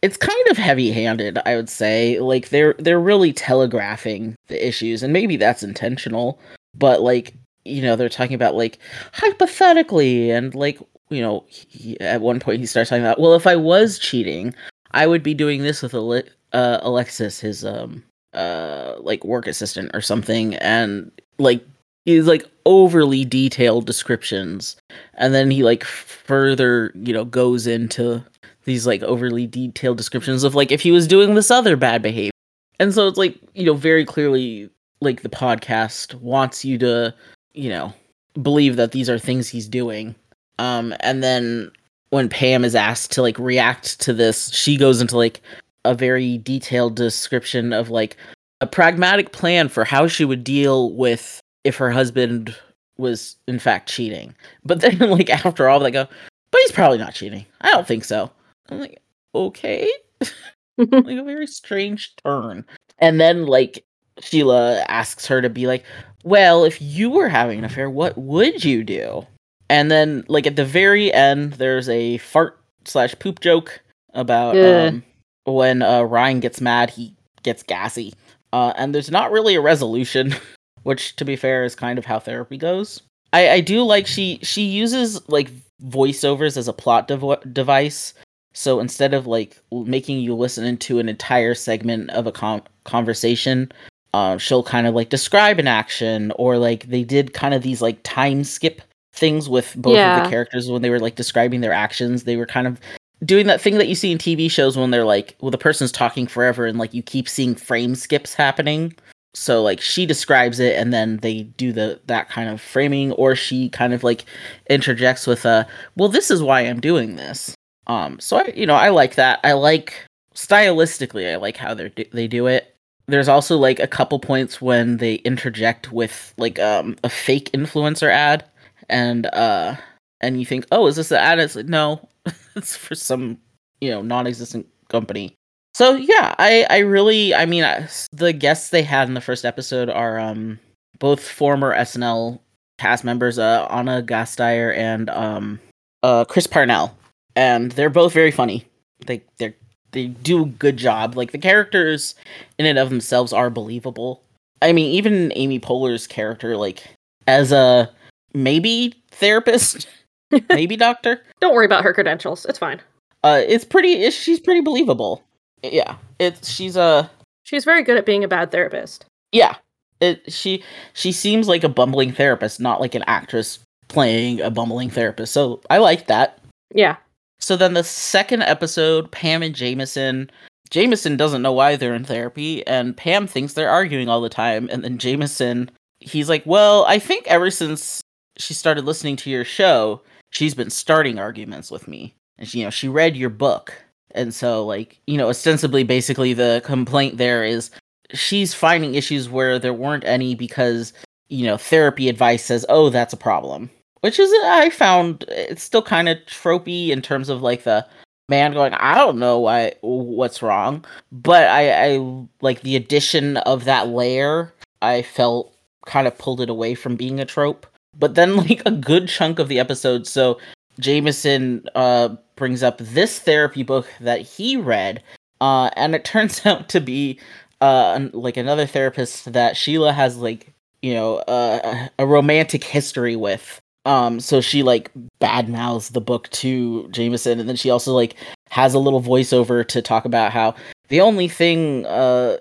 It's 0.02 0.18
kind 0.18 0.48
of 0.50 0.58
heavy-handed, 0.58 1.40
I 1.46 1.56
would 1.56 1.70
say. 1.70 2.20
Like 2.20 2.50
they're 2.50 2.74
they're 2.80 3.00
really 3.00 3.32
telegraphing 3.32 4.36
the 4.48 4.68
issues, 4.68 5.04
and 5.04 5.14
maybe 5.14 5.38
that's 5.38 5.62
intentional. 5.62 6.40
But 6.74 7.02
like 7.02 7.36
you 7.64 7.82
know 7.84 7.96
they're 7.96 8.10
talking 8.10 8.36
about 8.36 8.56
like 8.56 8.80
hypothetically 9.14 10.32
and 10.32 10.56
like 10.56 10.80
you 11.10 11.22
know 11.22 11.46
he, 11.48 12.00
at 12.00 12.22
one 12.22 12.40
point 12.40 12.60
he 12.60 12.66
starts 12.66 12.90
talking 12.90 13.04
about 13.04 13.20
well 13.20 13.36
if 13.36 13.46
i 13.46 13.56
was 13.56 14.00
cheating 14.00 14.56
i 14.92 15.06
would 15.06 15.22
be 15.22 15.34
doing 15.34 15.62
this 15.62 15.82
with 15.82 15.94
Ale- 15.94 16.24
uh, 16.54 16.80
alexis 16.82 17.40
his 17.40 17.66
um 17.66 18.04
uh 18.34 18.96
like 19.00 19.24
work 19.24 19.48
assistant 19.48 19.90
or 19.94 20.02
something 20.02 20.56
and 20.56 21.12
like 21.40 21.66
he's 22.06 22.28
like 22.28 22.46
overly 22.66 23.26
detailed 23.26 23.86
descriptions 23.86 24.76
and 25.16 25.34
then 25.34 25.50
he 25.50 25.64
like 25.64 25.84
further 25.84 26.92
you 26.96 27.14
know 27.14 27.26
goes 27.26 27.66
into 27.66 28.24
these 28.66 28.86
like 28.86 29.02
overly 29.04 29.48
detailed 29.48 29.98
descriptions 29.98 30.44
of 30.44 30.54
like 30.54 30.72
if 30.72 30.82
he 30.82 30.92
was 30.92 31.08
doing 31.08 31.34
this 31.34 31.50
other 31.50 31.76
bad 31.76 32.02
behavior 32.02 32.32
and 32.80 32.94
so 32.94 33.08
it's 33.08 33.18
like 33.18 33.36
you 33.56 33.66
know 33.66 33.74
very 33.74 34.06
clearly 34.06 34.70
like 35.02 35.22
the 35.24 35.30
podcast 35.30 36.14
wants 36.16 36.64
you 36.64 36.78
to 36.78 37.14
you 37.54 37.70
know, 37.70 37.94
believe 38.42 38.76
that 38.78 38.92
these 38.92 39.10
are 39.10 39.20
things 39.20 39.50
he's 39.50 39.68
doing. 39.68 40.16
Um, 40.58 40.94
and 41.02 41.24
then 41.24 41.72
when 42.10 42.30
Pam 42.30 42.64
is 42.64 42.76
asked 42.76 43.12
to 43.14 43.22
like 43.22 43.38
react 43.38 44.00
to 44.02 44.14
this, 44.14 44.50
she 44.52 44.78
goes 44.78 45.02
into 45.02 45.18
like 45.18 45.42
a 45.90 45.96
very 45.96 46.38
detailed 46.38 46.96
description 46.96 47.74
of 47.74 47.90
like 47.90 48.16
a 48.62 48.68
pragmatic 48.68 49.32
plan 49.32 49.68
for 49.70 49.84
how 49.84 50.08
she 50.08 50.24
would 50.24 50.44
deal 50.44 50.94
with 50.94 51.40
if 51.64 51.78
her 51.78 51.90
husband 51.90 52.56
was 52.98 53.36
in 53.48 53.58
fact 53.58 53.90
cheating. 53.90 54.36
But 54.64 54.82
then 54.82 55.00
like 55.10 55.30
after 55.30 55.68
all 55.68 55.80
they 55.80 55.90
go, 55.90 56.08
but 56.52 56.62
he's 56.62 56.72
probably 56.72 57.00
not 57.00 57.16
cheating. 57.16 57.46
I 57.62 57.72
don't 57.72 57.88
think 57.88 58.04
so. 58.04 58.30
I'm 58.70 58.80
like, 58.80 59.02
okay. 59.34 59.92
like 60.78 61.18
a 61.18 61.24
very 61.24 61.48
strange 61.48 62.16
turn. 62.18 62.66
And 63.00 63.20
then 63.20 63.48
like 63.48 63.84
Sheila 64.20 64.86
asks 64.88 65.26
her 65.26 65.42
to 65.42 65.50
be 65.50 65.66
like, 65.66 65.84
well, 66.24 66.66
if 66.66 66.80
you 66.82 67.10
were 67.10 67.30
having 67.30 67.58
an 67.58 67.66
affair, 67.66 67.90
what 67.90 68.16
would 68.18 68.64
you 68.64 68.84
do? 68.84 69.26
And 69.70 69.90
then, 69.90 70.26
like 70.28 70.48
at 70.48 70.56
the 70.56 70.66
very 70.66 71.14
end, 71.14 71.54
there's 71.54 71.88
a 71.90 72.18
fart 72.18 72.60
slash 72.86 73.16
poop 73.20 73.40
joke 73.40 73.82
about 74.14 74.58
um, 74.58 75.04
when 75.52 75.82
uh, 75.82 76.04
Ryan 76.04 76.40
gets 76.40 76.62
mad, 76.62 76.90
he 76.90 77.14
gets 77.44 77.64
gassy, 77.64 78.14
uh, 78.54 78.74
and 78.76 78.94
there's 78.94 79.12
not 79.12 79.32
really 79.32 79.56
a 79.56 79.62
resolution, 79.62 80.36
which, 80.84 81.16
to 81.18 81.26
be 81.26 81.36
fair, 81.36 81.64
is 81.64 81.76
kind 81.76 82.00
of 82.00 82.06
how 82.06 82.20
therapy 82.20 82.58
goes. 82.58 83.02
I, 83.32 83.50
I 83.50 83.60
do 83.62 83.84
like 83.84 84.08
she 84.08 84.40
she 84.42 84.64
uses 84.64 85.28
like 85.30 85.52
voiceovers 85.84 86.58
as 86.58 86.68
a 86.68 86.74
plot 86.74 87.08
dev- 87.08 87.54
device. 87.54 88.14
So 88.54 88.80
instead 88.80 89.14
of 89.14 89.28
like 89.28 89.60
making 89.72 90.20
you 90.20 90.34
listen 90.34 90.66
into 90.66 91.00
an 91.00 91.08
entire 91.08 91.54
segment 91.54 92.10
of 92.10 92.26
a 92.26 92.32
com- 92.32 92.64
conversation, 92.84 93.72
uh, 94.14 94.38
she'll 94.38 94.64
kind 94.64 94.88
of 94.88 94.96
like 94.96 95.10
describe 95.10 95.60
an 95.60 95.68
action 95.68 96.32
or 96.36 96.58
like 96.58 96.88
they 96.88 97.04
did 97.04 97.34
kind 97.34 97.54
of 97.54 97.62
these 97.62 97.82
like 97.82 98.00
time 98.04 98.44
skip 98.44 98.82
things 99.14 99.50
with 99.50 99.76
both 99.76 99.96
yeah. 99.96 100.18
of 100.18 100.24
the 100.24 100.30
characters 100.30 100.70
when 100.70 100.82
they 100.82 100.90
were 100.90 101.00
like 101.00 101.16
describing 101.16 101.62
their 101.62 101.74
actions 101.74 102.24
they 102.24 102.38
were 102.38 102.46
kind 102.46 102.68
of 102.68 102.80
doing 103.24 103.48
that 103.48 103.62
thing 103.62 103.78
that 103.78 103.88
you 103.88 103.96
see 103.96 104.12
in 104.12 104.18
tv 104.18 104.50
shows 104.50 104.78
when 104.78 104.92
they're 104.92 105.06
like 105.06 105.36
well 105.42 105.52
the 105.52 105.58
person's 105.58 105.92
talking 105.92 106.28
forever 106.28 106.66
and 106.66 106.78
like 106.78 106.94
you 106.94 107.04
keep 107.04 107.28
seeing 107.28 107.56
frame 107.56 107.96
skips 107.96 108.34
happening. 108.34 108.94
So 109.36 109.62
like 109.62 109.80
she 109.80 110.06
describes 110.06 110.60
it 110.60 110.76
and 110.76 110.92
then 110.92 111.18
they 111.18 111.44
do 111.44 111.72
the 111.72 112.00
that 112.08 112.30
kind 112.30 112.50
of 112.50 112.60
framing 112.60 113.12
or 113.14 113.36
she 113.36 113.70
kind 113.70 113.94
of 113.94 114.04
like 114.04 114.26
interjects 114.70 115.28
with 115.28 115.46
a 115.46 115.68
well 115.96 116.10
this 116.10 116.32
is 116.32 116.42
why 116.42 116.62
i'm 116.62 116.80
doing 116.80 117.16
this. 117.16 117.56
Um 117.88 118.20
so 118.20 118.38
i 118.38 118.54
you 118.56 118.66
know 118.66 118.76
i 118.76 118.90
like 118.90 119.16
that. 119.16 119.40
I 119.44 119.54
like 119.54 119.94
stylistically 120.34 121.32
i 121.32 121.36
like 121.36 121.58
how 121.58 121.74
they 121.74 121.90
do, 121.90 122.06
they 122.12 122.28
do 122.28 122.48
it. 122.48 122.76
There's 123.08 123.28
also 123.28 123.58
like 123.58 123.80
a 123.80 123.88
couple 123.88 124.20
points 124.20 124.62
when 124.62 124.98
they 124.98 125.16
interject 125.16 125.92
with 125.92 126.34
like 126.38 126.58
um 126.60 126.96
a 127.04 127.10
fake 127.10 127.52
influencer 127.52 128.10
ad 128.12 128.46
and 128.88 129.28
uh 129.28 129.76
and 130.22 130.40
you 130.40 130.46
think 130.46 130.66
oh 130.72 130.88
is 130.88 130.96
this 130.96 131.10
the 131.10 131.20
ad? 131.20 131.40
It's 131.40 131.56
like 131.56 131.68
no 131.68 132.08
for 132.64 132.96
some 132.96 133.38
you 133.82 133.90
know 133.90 134.02
non-existent 134.02 134.68
company 134.90 135.34
so 135.74 135.96
yeah 135.96 136.36
i 136.38 136.66
i 136.70 136.80
really 136.80 137.34
i 137.34 137.46
mean 137.46 137.64
I, 137.64 137.88
the 138.12 138.34
guests 138.34 138.70
they 138.70 138.84
had 138.84 139.08
in 139.08 139.14
the 139.14 139.22
first 139.22 139.46
episode 139.46 139.90
are 139.90 140.20
um 140.20 140.60
both 141.00 141.22
former 141.22 141.76
snl 141.76 142.40
cast 142.78 143.04
members 143.04 143.38
uh 143.38 143.68
Ana 143.70 144.02
Gasteyer 144.02 144.76
and 144.76 145.10
um 145.10 145.60
uh 146.04 146.26
chris 146.26 146.48
parnell 146.48 146.98
and 147.36 147.72
they're 147.74 147.90
both 147.90 148.14
very 148.14 148.32
funny 148.32 148.66
they 149.06 149.24
they're 149.38 149.56
they 149.92 150.08
do 150.08 150.44
a 150.44 150.48
good 150.48 150.78
job. 150.78 151.16
Like 151.16 151.32
the 151.32 151.38
characters 151.38 152.16
in 152.58 152.66
and 152.66 152.78
of 152.78 152.90
themselves 152.90 153.34
are 153.34 153.50
believable. 153.50 154.22
I 154.62 154.74
mean, 154.74 154.92
even 154.94 155.32
Amy 155.36 155.60
Poehler's 155.60 156.08
character, 156.08 156.58
like 156.58 156.84
as 157.28 157.52
a 157.52 157.90
maybe 158.34 158.94
therapist, 159.12 159.88
maybe 160.50 160.76
doctor. 160.76 161.22
Don't 161.40 161.54
worry 161.54 161.66
about 161.66 161.84
her 161.84 161.94
credentials. 161.94 162.46
It's 162.46 162.60
fine. 162.60 162.82
Uh, 163.24 163.42
it's 163.48 163.66
pretty. 163.66 163.94
It's, 163.94 164.16
she's 164.16 164.40
pretty 164.40 164.62
believable. 164.62 165.24
Yeah, 165.64 165.96
it's 166.20 166.50
she's 166.50 166.76
a. 166.76 167.10
She's 167.44 167.66
very 167.66 167.84
good 167.84 167.98
at 167.98 168.06
being 168.06 168.24
a 168.24 168.28
bad 168.28 168.52
therapist. 168.52 169.06
Yeah, 169.32 169.56
it 170.00 170.32
she 170.32 170.64
she 170.94 171.12
seems 171.12 171.48
like 171.48 171.64
a 171.64 171.70
bumbling 171.70 172.12
therapist, 172.12 172.60
not 172.60 172.80
like 172.80 172.96
an 172.96 173.04
actress 173.08 173.60
playing 173.88 174.40
a 174.42 174.52
bumbling 174.52 174.90
therapist. 174.90 175.34
So 175.34 175.62
I 175.70 175.80
like 175.80 176.08
that. 176.08 176.40
Yeah, 176.74 176.98
so 177.40 177.56
then 177.56 177.74
the 177.74 177.84
second 177.84 178.44
episode, 178.44 179.12
Pam 179.12 179.42
and 179.42 179.56
Jameson, 179.56 180.30
Jameson 180.70 181.18
doesn't 181.18 181.42
know 181.42 181.54
why 181.54 181.76
they're 181.76 181.96
in 181.96 182.04
therapy, 182.04 182.66
and 182.68 182.96
Pam 182.96 183.26
thinks 183.26 183.54
they're 183.54 183.70
arguing 183.70 184.10
all 184.10 184.22
the 184.22 184.30
time. 184.30 184.70
And 184.72 184.84
then 184.84 184.98
Jameson, 184.98 185.72
he's 186.00 186.30
like, 186.30 186.44
Well, 186.46 186.86
I 186.86 187.00
think 187.00 187.26
ever 187.28 187.50
since 187.50 188.02
she 188.38 188.54
started 188.54 188.86
listening 188.86 189.16
to 189.18 189.30
your 189.30 189.46
show, 189.46 190.02
she's 190.30 190.54
been 190.54 190.70
starting 190.70 191.20
arguments 191.20 191.72
with 191.72 191.88
me. 191.88 192.16
And 192.38 192.48
she, 192.48 192.60
you 192.60 192.66
know, 192.66 192.70
she 192.70 192.88
read 192.88 193.18
your 193.18 193.30
book. 193.30 193.74
And 194.12 194.34
so, 194.34 194.66
like, 194.66 195.00
you 195.08 195.18
know, 195.18 195.30
ostensibly, 195.30 195.84
basically, 195.84 196.34
the 196.34 196.62
complaint 196.66 197.18
there 197.18 197.44
is 197.44 197.70
she's 198.14 198.54
finding 198.54 198.96
issues 198.96 199.30
where 199.30 199.60
there 199.60 199.74
weren't 199.74 200.06
any 200.06 200.36
because, 200.36 200.94
you 201.28 201.46
know, 201.46 201.58
therapy 201.58 202.10
advice 202.10 202.46
says, 202.46 202.66
oh, 202.70 202.90
that's 202.90 203.14
a 203.14 203.18
problem. 203.18 203.70
Which 204.02 204.18
is, 204.18 204.32
uh, 204.32 204.48
I 204.48 204.70
found, 204.70 205.26
it's 205.28 205.62
still 205.62 205.82
kind 205.82 206.08
of 206.10 206.18
tropey 206.26 206.90
in 206.90 207.02
terms 207.02 207.30
of 207.30 207.42
like 207.42 207.64
the 207.64 207.86
man 208.30 208.54
going, 208.54 208.74
I 208.74 208.96
don't 208.96 209.20
know 209.20 209.40
why, 209.40 209.74
what's 209.82 210.42
wrong. 210.42 210.86
But 211.12 211.48
I, 211.48 211.96
I 211.96 212.26
like 212.42 212.62
the 212.62 212.78
addition 212.78 213.38
of 213.38 213.66
that 213.66 213.90
layer, 213.90 214.54
I 214.82 215.02
felt 215.02 215.54
kind 215.86 216.08
of 216.08 216.18
pulled 216.18 216.40
it 216.40 216.50
away 216.50 216.76
from 216.76 216.96
being 216.96 217.20
a 217.20 217.26
trope. 217.26 217.68
But 218.00 218.16
then, 218.16 218.36
like, 218.38 218.62
a 218.66 218.72
good 218.72 219.08
chunk 219.08 219.40
of 219.40 219.48
the 219.48 219.60
episode, 219.60 220.08
so 220.08 220.40
Jameson 220.80 221.68
uh, 221.76 222.16
brings 222.36 222.64
up 222.64 222.78
this 222.80 223.20
therapy 223.20 223.64
book 223.64 223.88
that 224.00 224.22
he 224.22 224.58
read, 224.58 225.04
uh, 225.42 225.70
and 225.76 225.94
it 225.94 226.06
turns 226.06 226.46
out 226.46 226.70
to 226.70 226.80
be 226.82 227.20
uh, 227.62 228.08
like 228.14 228.38
another 228.38 228.66
therapist 228.66 229.32
that 229.34 229.58
Sheila 229.58 229.94
has 229.94 230.18
like 230.18 230.54
you 230.82 230.94
know 230.94 231.18
uh, 231.18 231.90
a 232.00 232.08
romantic 232.08 232.64
history 232.64 233.16
with. 233.16 233.62
Um, 233.86 234.20
so 234.20 234.42
she 234.42 234.62
like 234.62 234.92
bad 235.20 235.50
mouths 235.50 235.90
the 235.90 236.02
book 236.02 236.30
to 236.30 236.88
Jameson, 236.90 237.40
and 237.40 237.50
then 237.50 237.56
she 237.56 237.70
also 237.70 237.94
like 237.94 238.16
has 238.50 238.74
a 238.74 238.80
little 238.80 239.02
voiceover 239.02 239.68
to 239.68 239.82
talk 239.82 240.06
about 240.06 240.32
how 240.32 240.56
the 240.88 241.02
only 241.02 241.28
thing 241.28 241.86
uh 241.86 242.38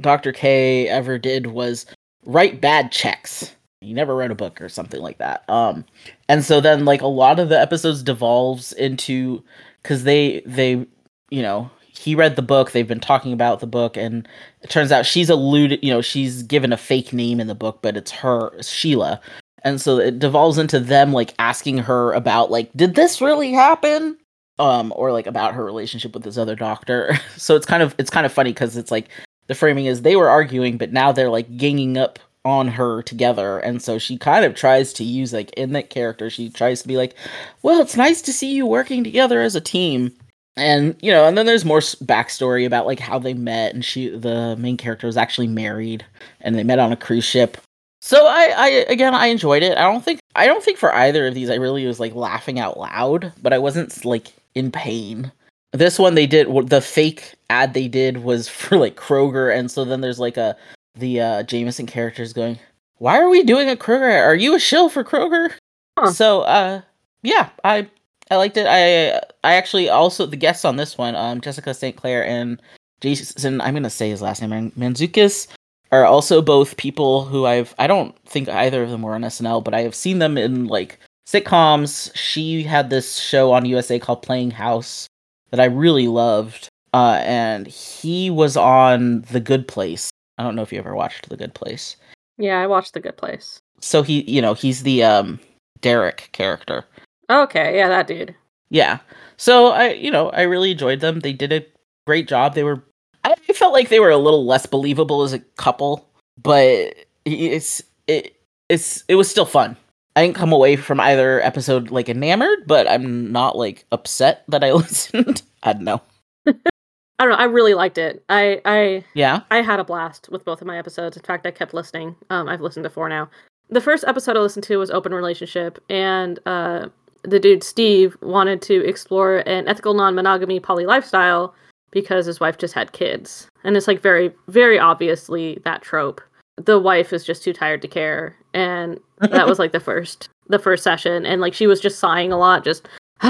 Dr. 0.00 0.32
K 0.32 0.86
ever 0.88 1.18
did 1.18 1.48
was 1.48 1.86
write 2.24 2.60
bad 2.60 2.92
checks 2.92 3.54
he 3.80 3.92
never 3.92 4.14
wrote 4.14 4.30
a 4.30 4.36
book 4.36 4.60
or 4.60 4.68
something 4.68 5.00
like 5.00 5.18
that. 5.18 5.44
Um 5.48 5.84
and 6.28 6.44
so 6.44 6.60
then 6.60 6.84
like 6.84 7.02
a 7.02 7.06
lot 7.06 7.38
of 7.38 7.48
the 7.48 7.60
episodes 7.60 8.02
devolves 8.02 8.72
into 8.72 9.42
because 9.82 10.04
they 10.04 10.42
they 10.46 10.86
you 11.30 11.42
know 11.42 11.70
he 11.90 12.14
read 12.14 12.36
the 12.36 12.42
book 12.42 12.70
they've 12.70 12.88
been 12.88 13.00
talking 13.00 13.32
about 13.32 13.60
the 13.60 13.66
book 13.66 13.96
and 13.96 14.28
it 14.62 14.70
turns 14.70 14.92
out 14.92 15.06
she's 15.06 15.30
alluded 15.30 15.82
you 15.82 15.92
know 15.92 16.00
she's 16.00 16.42
given 16.42 16.72
a 16.72 16.76
fake 16.76 17.12
name 17.12 17.40
in 17.40 17.46
the 17.46 17.54
book 17.54 17.80
but 17.82 17.96
it's 17.96 18.10
her 18.10 18.50
sheila. 18.62 19.20
And 19.64 19.80
so 19.80 19.98
it 19.98 20.20
devolves 20.20 20.56
into 20.56 20.78
them 20.78 21.12
like 21.12 21.34
asking 21.38 21.78
her 21.78 22.12
about 22.12 22.50
like 22.50 22.70
did 22.74 22.94
this 22.94 23.20
really 23.20 23.52
happen? 23.52 24.16
Um 24.58 24.92
or 24.96 25.12
like 25.12 25.28
about 25.28 25.54
her 25.54 25.64
relationship 25.64 26.14
with 26.14 26.24
this 26.24 26.38
other 26.38 26.56
doctor. 26.56 27.16
So 27.36 27.54
it's 27.54 27.66
kind 27.66 27.82
of 27.82 27.94
it's 27.98 28.10
kind 28.10 28.26
of 28.26 28.32
funny 28.32 28.50
because 28.52 28.76
it's 28.76 28.90
like 28.90 29.08
the 29.46 29.54
framing 29.54 29.86
is 29.86 30.02
they 30.02 30.16
were 30.16 30.28
arguing 30.28 30.78
but 30.78 30.92
now 30.92 31.12
they're 31.12 31.30
like 31.30 31.56
ganging 31.56 31.96
up 31.96 32.18
on 32.48 32.68
her 32.68 33.02
together. 33.02 33.58
And 33.58 33.82
so 33.82 33.98
she 33.98 34.16
kind 34.16 34.44
of 34.44 34.54
tries 34.54 34.92
to 34.94 35.04
use 35.04 35.32
like 35.32 35.52
in 35.52 35.72
that 35.72 35.90
character 35.90 36.30
she 36.30 36.50
tries 36.50 36.82
to 36.82 36.88
be 36.88 36.96
like 36.96 37.14
well 37.62 37.80
it's 37.80 37.96
nice 37.96 38.22
to 38.22 38.32
see 38.32 38.52
you 38.52 38.66
working 38.66 39.04
together 39.04 39.40
as 39.40 39.54
a 39.54 39.60
team. 39.60 40.12
And 40.56 40.96
you 41.00 41.12
know 41.12 41.26
and 41.26 41.38
then 41.38 41.46
there's 41.46 41.64
more 41.64 41.80
backstory 41.80 42.66
about 42.66 42.86
like 42.86 42.98
how 42.98 43.18
they 43.18 43.34
met 43.34 43.74
and 43.74 43.84
she 43.84 44.08
the 44.08 44.56
main 44.56 44.76
character 44.76 45.06
was 45.06 45.16
actually 45.16 45.48
married 45.48 46.04
and 46.40 46.54
they 46.54 46.64
met 46.64 46.78
on 46.78 46.92
a 46.92 46.96
cruise 46.96 47.24
ship. 47.24 47.58
So 48.00 48.26
i 48.26 48.52
i 48.56 48.68
again 48.88 49.14
i 49.14 49.26
enjoyed 49.26 49.62
it. 49.62 49.78
I 49.78 49.82
don't 49.82 50.04
think 50.04 50.20
i 50.34 50.46
don't 50.46 50.62
think 50.64 50.78
for 50.78 50.94
either 50.94 51.26
of 51.26 51.34
these 51.34 51.50
i 51.50 51.54
really 51.54 51.86
was 51.86 52.00
like 52.00 52.14
laughing 52.14 52.58
out 52.58 52.78
loud 52.78 53.32
but 53.42 53.52
i 53.52 53.58
wasn't 53.58 54.04
like 54.04 54.32
in 54.54 54.72
pain. 54.72 55.30
This 55.72 55.98
one 55.98 56.14
they 56.14 56.26
did 56.26 56.48
the 56.68 56.80
fake 56.80 57.34
ad 57.50 57.74
they 57.74 57.88
did 57.88 58.18
was 58.18 58.48
for 58.48 58.78
like 58.78 58.96
kroger 58.96 59.54
and 59.54 59.70
so 59.70 59.84
then 59.84 60.00
there's 60.00 60.18
like 60.18 60.36
a 60.36 60.56
the 60.98 61.20
uh, 61.20 61.42
Jameson 61.44 61.86
characters 61.86 62.32
going, 62.32 62.58
"Why 62.98 63.18
are 63.18 63.28
we 63.28 63.42
doing 63.42 63.68
a 63.68 63.76
Kroger? 63.76 64.22
Are 64.24 64.34
you 64.34 64.54
a 64.54 64.58
shill 64.60 64.88
for 64.88 65.04
Kroger?" 65.04 65.52
Huh. 65.98 66.12
So, 66.12 66.42
uh, 66.42 66.82
yeah, 67.22 67.50
I 67.64 67.88
I 68.30 68.36
liked 68.36 68.56
it. 68.56 68.66
I 68.68 69.18
I 69.44 69.54
actually 69.54 69.88
also 69.88 70.26
the 70.26 70.36
guests 70.36 70.64
on 70.64 70.76
this 70.76 70.98
one, 70.98 71.14
um, 71.16 71.40
Jessica 71.40 71.74
St. 71.74 71.96
Clair 71.96 72.24
and 72.24 72.60
Jason. 73.00 73.60
I'm 73.60 73.74
gonna 73.74 73.90
say 73.90 74.10
his 74.10 74.22
last 74.22 74.42
name, 74.42 74.72
Mantzoukas, 74.72 75.48
are 75.90 76.04
also 76.04 76.42
both 76.42 76.76
people 76.76 77.24
who 77.24 77.46
I've. 77.46 77.74
I 77.78 77.86
don't 77.86 78.16
think 78.26 78.48
either 78.48 78.82
of 78.82 78.90
them 78.90 79.02
were 79.02 79.14
on 79.14 79.22
SNL, 79.22 79.64
but 79.64 79.74
I 79.74 79.80
have 79.82 79.94
seen 79.94 80.18
them 80.18 80.36
in 80.36 80.66
like 80.66 80.98
sitcoms. 81.26 82.14
She 82.14 82.62
had 82.62 82.90
this 82.90 83.18
show 83.18 83.52
on 83.52 83.64
USA 83.64 83.98
called 83.98 84.22
Playing 84.22 84.52
House 84.52 85.06
that 85.50 85.60
I 85.60 85.64
really 85.64 86.08
loved. 86.08 86.68
Uh, 86.94 87.20
and 87.22 87.66
he 87.66 88.30
was 88.30 88.56
on 88.56 89.20
The 89.30 89.40
Good 89.40 89.68
Place, 89.68 90.10
I 90.38 90.44
don't 90.44 90.54
know 90.54 90.62
if 90.62 90.72
you 90.72 90.78
ever 90.78 90.94
watched 90.94 91.28
The 91.28 91.36
Good 91.36 91.54
Place. 91.54 91.96
Yeah, 92.38 92.60
I 92.60 92.66
watched 92.66 92.94
The 92.94 93.00
Good 93.00 93.16
Place. 93.16 93.58
So 93.80 94.02
he, 94.02 94.22
you 94.22 94.40
know, 94.40 94.54
he's 94.54 94.82
the 94.82 95.04
um 95.04 95.40
Derek 95.80 96.28
character. 96.32 96.84
Okay, 97.30 97.76
yeah, 97.76 97.88
that 97.88 98.06
dude. 98.06 98.34
Yeah. 98.70 98.98
So 99.36 99.68
I, 99.68 99.92
you 99.92 100.10
know, 100.10 100.30
I 100.30 100.42
really 100.42 100.72
enjoyed 100.72 101.00
them. 101.00 101.20
They 101.20 101.32
did 101.32 101.52
a 101.52 101.66
great 102.06 102.28
job. 102.28 102.54
They 102.54 102.64
were 102.64 102.82
I 103.24 103.34
felt 103.52 103.72
like 103.72 103.88
they 103.88 104.00
were 104.00 104.10
a 104.10 104.16
little 104.16 104.46
less 104.46 104.66
believable 104.66 105.22
as 105.22 105.32
a 105.32 105.40
couple, 105.40 106.08
but 106.40 106.94
it's 107.24 107.82
it 108.06 108.36
it's 108.68 109.04
it 109.08 109.16
was 109.16 109.30
still 109.30 109.44
fun. 109.44 109.76
I 110.16 110.22
didn't 110.22 110.36
come 110.36 110.52
away 110.52 110.76
from 110.76 111.00
either 111.00 111.40
episode 111.42 111.90
like 111.90 112.08
enamored, 112.08 112.66
but 112.66 112.88
I'm 112.88 113.30
not 113.30 113.56
like 113.56 113.84
upset 113.92 114.44
that 114.48 114.64
I 114.64 114.72
listened. 114.72 115.42
I 115.62 115.72
don't 115.72 115.84
know. 115.84 116.02
I 117.18 117.24
don't 117.24 117.32
know. 117.32 117.38
I 117.38 117.44
really 117.44 117.74
liked 117.74 117.98
it. 117.98 118.22
I 118.28 118.60
I 118.64 119.04
yeah. 119.14 119.42
I 119.50 119.62
had 119.62 119.80
a 119.80 119.84
blast 119.84 120.28
with 120.30 120.44
both 120.44 120.60
of 120.60 120.66
my 120.66 120.78
episodes. 120.78 121.16
In 121.16 121.22
fact, 121.22 121.46
I 121.46 121.50
kept 121.50 121.74
listening. 121.74 122.14
Um, 122.30 122.48
I've 122.48 122.60
listened 122.60 122.84
to 122.84 122.90
four 122.90 123.08
now. 123.08 123.28
The 123.70 123.80
first 123.80 124.04
episode 124.06 124.36
I 124.36 124.40
listened 124.40 124.64
to 124.64 124.78
was 124.78 124.90
open 124.90 125.12
relationship, 125.12 125.82
and 125.90 126.38
uh, 126.46 126.88
the 127.22 127.40
dude 127.40 127.64
Steve 127.64 128.16
wanted 128.22 128.62
to 128.62 128.86
explore 128.86 129.38
an 129.46 129.68
ethical 129.68 129.94
non-monogamy 129.94 130.60
poly 130.60 130.86
lifestyle 130.86 131.54
because 131.90 132.26
his 132.26 132.40
wife 132.40 132.56
just 132.56 132.74
had 132.74 132.92
kids, 132.92 133.48
and 133.64 133.76
it's 133.76 133.88
like 133.88 134.00
very 134.00 134.32
very 134.46 134.78
obviously 134.78 135.60
that 135.64 135.82
trope. 135.82 136.20
The 136.56 136.78
wife 136.78 137.12
is 137.12 137.24
just 137.24 137.42
too 137.42 137.52
tired 137.52 137.82
to 137.82 137.88
care, 137.88 138.36
and 138.54 138.98
that 139.20 139.48
was 139.48 139.58
like 139.58 139.72
the 139.72 139.80
first 139.90 140.28
the 140.46 140.58
first 140.58 140.84
session, 140.84 141.26
and 141.26 141.40
like 141.40 141.52
she 141.52 141.66
was 141.66 141.80
just 141.80 141.98
sighing 141.98 142.30
a 142.30 142.38
lot, 142.38 142.64
just 142.64 142.88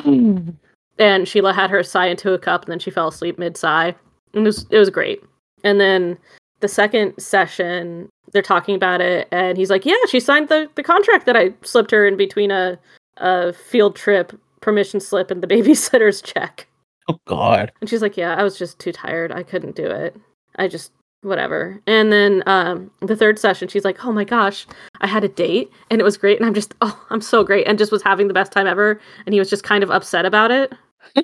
and 0.99 1.28
Sheila 1.28 1.52
had 1.52 1.71
her 1.71 1.83
sigh 1.83 2.07
into 2.07 2.33
a 2.33 2.38
cup 2.38 2.64
and 2.64 2.73
then 2.73 2.78
she 2.78 2.90
fell 2.90 3.09
asleep 3.09 3.38
mid 3.38 3.57
sigh. 3.57 3.95
And 4.35 4.45
it 4.45 4.49
was 4.49 4.67
it 4.71 4.78
was 4.78 4.90
great. 4.90 5.23
And 5.64 5.81
then 5.81 6.19
the 6.61 6.69
second 6.69 7.19
session, 7.19 8.09
they're 8.33 8.43
talking 8.43 8.75
about 8.75 9.00
it, 9.00 9.28
and 9.31 9.57
he's 9.57 9.71
like, 9.71 9.87
"Yeah, 9.87 9.97
she 10.09 10.21
signed 10.21 10.49
the 10.49 10.69
the 10.75 10.83
contract 10.83 11.26
that 11.26 11.37
I 11.37 11.52
slipped 11.62 11.90
her 11.90 12.07
in 12.07 12.17
between 12.17 12.50
a 12.50 12.78
a 13.19 13.52
field 13.52 13.97
trip 13.97 14.38
permission 14.61 15.00
slip 15.00 15.31
and 15.31 15.43
the 15.43 15.47
babysitter's 15.55 16.21
check." 16.21 16.67
Oh 17.09 17.19
God! 17.26 17.73
And 17.81 17.88
she's 17.88 18.02
like, 18.02 18.17
"Yeah, 18.17 18.35
I 18.35 18.43
was 18.43 18.59
just 18.59 18.78
too 18.78 18.93
tired. 18.93 19.33
I 19.33 19.43
couldn't 19.43 19.76
do 19.76 19.87
it. 19.87 20.17
I 20.57 20.69
just 20.69 20.93
whatever." 21.23 21.81
And 21.87 22.12
then 22.12 22.43
um, 22.47 22.90
the 23.00 23.17
third 23.17 23.38
session, 23.38 23.69
she's 23.69 23.85
like, 23.85 24.05
"Oh 24.05 24.12
my 24.12 24.25
gosh, 24.25 24.67
I 25.00 25.07
had 25.07 25.25
a 25.25 25.28
date 25.28 25.71
and 25.90 26.00
it 26.00 26.05
was 26.05 26.17
great, 26.17 26.38
and 26.38 26.47
I'm 26.47 26.55
just 26.55 26.75
oh, 26.81 27.07
I'm 27.11 27.21
so 27.21 27.45
great, 27.45 27.67
and 27.67 27.78
just 27.78 27.93
was 27.93 28.02
having 28.02 28.28
the 28.28 28.35
best 28.35 28.52
time 28.52 28.67
ever." 28.67 29.00
And 29.26 29.33
he 29.33 29.38
was 29.38 29.50
just 29.50 29.64
kind 29.64 29.83
of 29.85 29.90
upset 29.90 30.26
about 30.26 30.50
it 30.50 30.73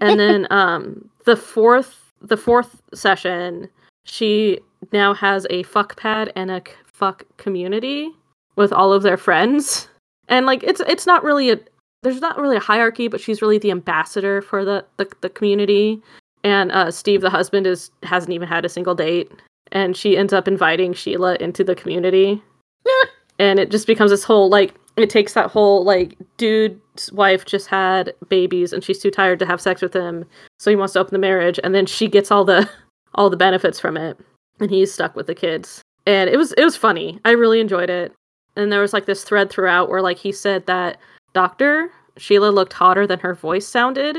and 0.01 0.19
then 0.19 0.47
um 0.51 1.09
the 1.25 1.37
fourth 1.37 2.13
the 2.21 2.37
fourth 2.37 2.81
session 2.95 3.69
she 4.05 4.61
now 4.93 5.15
has 5.15 5.47
a 5.51 5.63
fuck 5.65 5.97
pad 5.97 6.33
and 6.37 6.51
a 6.51 6.63
fuck 6.85 7.25
community 7.37 8.11
with 8.57 8.73
all 8.73 8.93
of 8.93 9.03
their 9.03 9.17
friends. 9.17 9.89
And 10.29 10.47
like 10.47 10.63
it's 10.63 10.81
it's 10.81 11.07
not 11.07 11.25
really 11.25 11.51
a 11.51 11.59
there's 12.03 12.21
not 12.21 12.39
really 12.39 12.57
a 12.57 12.61
hierarchy 12.61 13.09
but 13.09 13.21
she's 13.21 13.43
really 13.43 13.59
the 13.59 13.71
ambassador 13.71 14.41
for 14.43 14.65
the 14.65 14.85
the, 14.97 15.11
the 15.21 15.31
community. 15.31 16.01
And 16.45 16.71
uh 16.73 16.91
steve 16.91 17.21
the 17.21 17.31
husband 17.31 17.67
is 17.67 17.91
hasn't 18.03 18.33
even 18.33 18.49
had 18.49 18.65
a 18.65 18.69
single 18.69 18.95
date. 18.95 19.31
And 19.73 19.97
she 19.97 20.17
ends 20.17 20.33
up 20.33 20.47
inviting 20.47 20.93
sheila 20.93 21.37
into 21.37 21.65
the 21.65 21.75
community. 21.75 22.43
And 23.41 23.59
it 23.59 23.73
just 23.73 23.89
becomes 23.89 24.13
this 24.13 24.23
whole 24.23 24.49
like 24.49 24.77
it 24.97 25.11
takes 25.11 25.33
that 25.35 25.51
whole 25.51 25.85
like 25.85 26.17
dude's 26.37 27.13
wife 27.13 27.45
just 27.45 27.67
had 27.67 28.15
babies 28.29 28.73
and 28.73 28.85
she's 28.85 29.01
too 29.01 29.11
tired 29.11 29.39
to 29.39 29.47
have 29.47 29.61
sex 29.61 29.83
with 29.83 29.95
him 29.95 30.25
so 30.59 30.71
he 30.71 30.77
wants 30.77 30.93
to 30.93 31.01
open 31.01 31.13
the 31.13 31.19
marriage 31.19 31.59
and 31.65 31.75
then 31.75 31.87
she 31.87 32.09
gets 32.09 32.31
all 32.31 32.45
the 32.45 32.69
all 33.15 33.31
the 33.31 33.37
benefits 33.37 33.79
from 33.79 33.97
it 33.97 34.19
and 34.61 34.71
he's 34.71 34.93
stuck 34.93 35.15
with 35.15 35.27
the 35.27 35.35
kids 35.35 35.83
and 36.07 36.31
it 36.31 36.37
was 36.37 36.53
it 36.53 36.65
was 36.65 36.77
funny 36.77 37.21
i 37.25 37.31
really 37.31 37.61
enjoyed 37.61 37.91
it 37.91 38.13
and 38.57 38.71
there 38.71 38.81
was 38.81 38.93
like 38.93 39.07
this 39.07 39.25
thread 39.25 39.51
throughout 39.51 39.89
where 39.89 40.03
like 40.03 40.19
he 40.19 40.33
said 40.33 40.67
that 40.67 40.99
doctor 41.33 41.91
sheila 42.17 42.51
looked 42.51 42.73
hotter 42.73 43.07
than 43.07 43.19
her 43.19 43.35
voice 43.35 43.67
sounded 43.67 44.19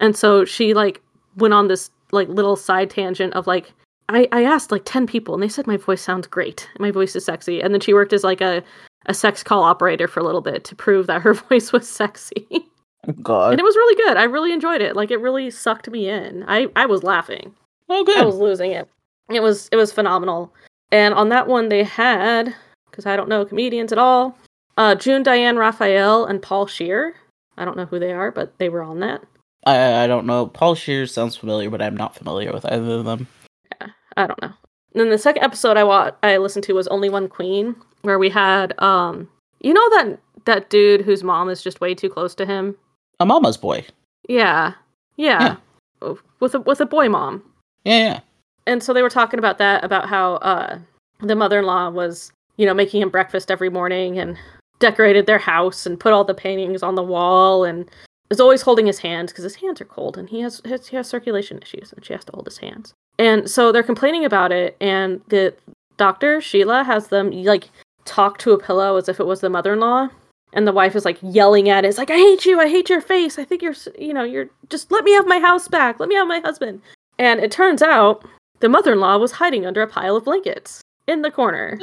and 0.00 0.16
so 0.16 0.44
she 0.44 0.74
like 0.74 1.02
went 1.36 1.54
on 1.54 1.68
this 1.68 1.90
like 2.12 2.28
little 2.28 2.56
side 2.56 2.90
tangent 2.90 3.32
of 3.34 3.46
like 3.46 3.72
I, 4.10 4.28
I 4.32 4.44
asked 4.44 4.70
like 4.70 4.82
10 4.84 5.06
people 5.06 5.32
and 5.34 5.42
they 5.42 5.48
said 5.48 5.66
my 5.66 5.78
voice 5.78 6.02
sounds 6.02 6.26
great. 6.26 6.68
My 6.78 6.90
voice 6.90 7.16
is 7.16 7.24
sexy. 7.24 7.62
And 7.62 7.72
then 7.72 7.80
she 7.80 7.94
worked 7.94 8.12
as 8.12 8.22
like 8.22 8.42
a 8.42 8.62
a 9.06 9.14
sex 9.14 9.42
call 9.42 9.62
operator 9.62 10.08
for 10.08 10.20
a 10.20 10.24
little 10.24 10.40
bit 10.40 10.64
to 10.64 10.74
prove 10.76 11.06
that 11.06 11.22
her 11.22 11.34
voice 11.48 11.72
was 11.72 11.88
sexy. 11.88 12.46
God. 13.22 13.50
And 13.52 13.60
it 13.60 13.64
was 13.64 13.76
really 13.76 13.96
good. 13.96 14.16
I 14.16 14.24
really 14.24 14.52
enjoyed 14.52 14.80
it. 14.80 14.96
Like 14.96 15.10
it 15.10 15.18
really 15.20 15.50
sucked 15.50 15.90
me 15.90 16.08
in. 16.08 16.44
I 16.48 16.68
I 16.76 16.86
was 16.86 17.02
laughing. 17.02 17.54
Oh, 17.88 18.02
good. 18.04 18.18
I 18.18 18.24
was 18.24 18.36
losing 18.36 18.72
it. 18.72 18.88
It 19.30 19.40
was 19.42 19.68
it 19.72 19.76
was 19.76 19.92
phenomenal. 19.92 20.52
And 20.90 21.14
on 21.14 21.28
that 21.28 21.46
one 21.46 21.68
they 21.68 21.84
had 21.84 22.54
because 22.90 23.06
I 23.06 23.16
don't 23.16 23.28
know 23.28 23.44
comedians 23.44 23.92
at 23.92 23.98
all. 23.98 24.36
Uh, 24.76 24.94
June 24.94 25.22
Diane 25.22 25.56
Raphael 25.56 26.24
and 26.24 26.42
Paul 26.42 26.66
Scheer. 26.66 27.14
I 27.56 27.64
don't 27.64 27.76
know 27.76 27.84
who 27.84 27.98
they 27.98 28.12
are, 28.12 28.32
but 28.32 28.58
they 28.58 28.68
were 28.68 28.82
on 28.82 29.00
that. 29.00 29.22
I 29.66 30.04
I 30.04 30.06
don't 30.06 30.26
know. 30.26 30.46
Paul 30.46 30.74
Scheer 30.74 31.06
sounds 31.06 31.36
familiar, 31.36 31.70
but 31.70 31.82
I'm 31.82 31.96
not 31.96 32.16
familiar 32.16 32.52
with 32.52 32.64
either 32.64 32.92
of 32.94 33.04
them. 33.04 33.26
Yeah, 33.80 33.88
I 34.16 34.26
don't 34.26 34.40
know. 34.42 34.52
And 34.94 35.00
then 35.00 35.10
the 35.10 35.18
second 35.18 35.42
episode 35.42 35.76
I 35.76 35.84
wa- 35.84 36.12
I 36.22 36.36
listened 36.38 36.64
to 36.64 36.72
was 36.72 36.86
Only 36.88 37.08
One 37.08 37.28
Queen, 37.28 37.76
where 38.04 38.18
we 38.18 38.30
had 38.30 38.78
um 38.80 39.28
you 39.60 39.72
know 39.72 39.90
that 39.90 40.18
that 40.44 40.70
dude 40.70 41.02
whose 41.02 41.22
mom 41.22 41.48
is 41.48 41.62
just 41.62 41.80
way 41.80 41.94
too 41.94 42.08
close 42.08 42.34
to 42.34 42.46
him. 42.46 42.76
A 43.20 43.26
mama's 43.26 43.56
boy. 43.56 43.84
Yeah, 44.28 44.74
yeah, 45.16 45.56
with 46.40 46.54
a 46.54 46.60
with 46.60 46.80
a 46.80 46.86
boy 46.86 47.08
mom. 47.08 47.42
Yeah, 47.84 47.98
yeah. 47.98 48.20
And 48.66 48.82
so 48.82 48.92
they 48.92 49.02
were 49.02 49.10
talking 49.10 49.38
about 49.38 49.58
that 49.58 49.84
about 49.84 50.08
how 50.08 50.34
uh 50.36 50.78
the 51.20 51.36
mother 51.36 51.60
in 51.60 51.66
law 51.66 51.90
was 51.90 52.32
you 52.56 52.66
know 52.66 52.74
making 52.74 53.02
him 53.02 53.10
breakfast 53.10 53.50
every 53.50 53.70
morning 53.70 54.18
and 54.18 54.38
decorated 54.80 55.26
their 55.26 55.38
house 55.38 55.86
and 55.86 56.00
put 56.00 56.12
all 56.12 56.24
the 56.24 56.34
paintings 56.34 56.82
on 56.82 56.94
the 56.94 57.02
wall 57.02 57.64
and 57.64 57.90
is 58.30 58.40
always 58.40 58.62
holding 58.62 58.86
his 58.86 58.98
hands 58.98 59.32
because 59.32 59.44
his 59.44 59.54
hands 59.56 59.80
are 59.80 59.86
cold 59.86 60.18
and 60.18 60.28
he 60.28 60.40
has, 60.40 60.60
has 60.64 60.88
he 60.88 60.96
has 60.96 61.08
circulation 61.08 61.58
issues 61.62 61.92
and 61.92 62.04
she 62.04 62.12
has 62.12 62.24
to 62.24 62.32
hold 62.32 62.46
his 62.46 62.58
hands. 62.58 62.92
And 63.18 63.48
so 63.48 63.70
they're 63.70 63.82
complaining 63.82 64.24
about 64.24 64.50
it 64.50 64.76
and 64.80 65.20
the 65.28 65.54
doctor 65.96 66.40
Sheila 66.40 66.82
has 66.84 67.08
them 67.08 67.30
like 67.30 67.70
talk 68.04 68.38
to 68.38 68.52
a 68.52 68.58
pillow 68.58 68.96
as 68.96 69.08
if 69.08 69.20
it 69.20 69.26
was 69.26 69.40
the 69.40 69.50
mother-in-law 69.50 70.08
and 70.54 70.66
the 70.66 70.72
wife 70.72 70.96
is 70.96 71.04
like 71.04 71.18
yelling 71.20 71.68
at 71.68 71.84
it. 71.84 71.88
It's 71.88 71.98
like 71.98 72.10
I 72.10 72.16
hate 72.16 72.46
you. 72.46 72.60
I 72.60 72.68
hate 72.68 72.88
your 72.88 73.00
face. 73.00 73.38
I 73.38 73.44
think 73.44 73.60
you're 73.60 73.74
you 73.98 74.14
know, 74.14 74.22
you're 74.22 74.48
just 74.70 74.90
let 74.90 75.04
me 75.04 75.12
have 75.12 75.26
my 75.26 75.40
house 75.40 75.68
back. 75.68 76.00
Let 76.00 76.08
me 76.08 76.14
have 76.14 76.28
my 76.28 76.40
husband. 76.40 76.80
And 77.18 77.40
it 77.40 77.50
turns 77.50 77.82
out 77.82 78.24
the 78.60 78.68
mother-in-law 78.68 79.18
was 79.18 79.32
hiding 79.32 79.66
under 79.66 79.82
a 79.82 79.86
pile 79.86 80.16
of 80.16 80.24
blankets 80.24 80.80
in 81.06 81.22
the 81.22 81.30
corner. 81.30 81.78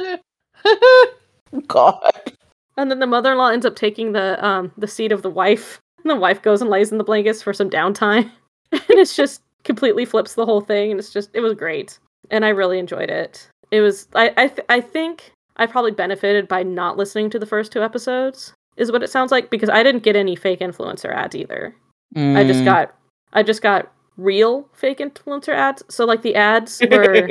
God. 1.68 2.32
And 2.76 2.90
then 2.90 2.98
the 2.98 3.06
mother-in-law 3.06 3.48
ends 3.48 3.66
up 3.66 3.76
taking 3.76 4.12
the 4.12 4.42
um 4.44 4.72
the 4.76 4.88
seat 4.88 5.12
of 5.12 5.22
the 5.22 5.30
wife. 5.30 5.78
And 6.02 6.10
the 6.10 6.16
wife 6.16 6.42
goes 6.42 6.60
and 6.60 6.70
lays 6.70 6.90
in 6.90 6.98
the 6.98 7.04
blankets 7.04 7.42
for 7.42 7.52
some 7.52 7.70
downtime. 7.70 8.30
and 8.72 8.82
it's 8.88 9.14
just 9.14 9.42
completely 9.64 10.04
flips 10.04 10.34
the 10.34 10.46
whole 10.46 10.60
thing 10.60 10.90
and 10.90 10.98
it's 10.98 11.12
just 11.12 11.30
it 11.34 11.40
was 11.40 11.54
great. 11.54 11.98
And 12.30 12.44
I 12.44 12.48
really 12.48 12.78
enjoyed 12.78 13.10
it. 13.10 13.46
It 13.70 13.80
was 13.82 14.08
I 14.14 14.32
I 14.36 14.48
th- 14.48 14.66
I 14.70 14.80
think 14.80 15.32
I 15.56 15.66
probably 15.66 15.90
benefited 15.92 16.48
by 16.48 16.62
not 16.62 16.96
listening 16.96 17.30
to 17.30 17.38
the 17.38 17.46
first 17.46 17.72
two 17.72 17.82
episodes. 17.82 18.52
Is 18.76 18.90
what 18.90 19.02
it 19.02 19.10
sounds 19.10 19.30
like 19.30 19.50
because 19.50 19.68
I 19.68 19.82
didn't 19.82 20.02
get 20.02 20.16
any 20.16 20.34
fake 20.34 20.60
influencer 20.60 21.14
ads 21.14 21.36
either. 21.36 21.74
I 22.16 22.44
just 22.44 22.60
Mm, 22.62 22.64
got 22.64 22.94
I 23.34 23.42
just 23.42 23.60
got 23.62 23.92
real 24.16 24.68
fake 24.72 24.98
influencer 24.98 25.54
ads. 25.54 25.82
So 25.88 26.04
like 26.06 26.22
the 26.22 26.34
ads 26.34 26.80
were 26.90 27.28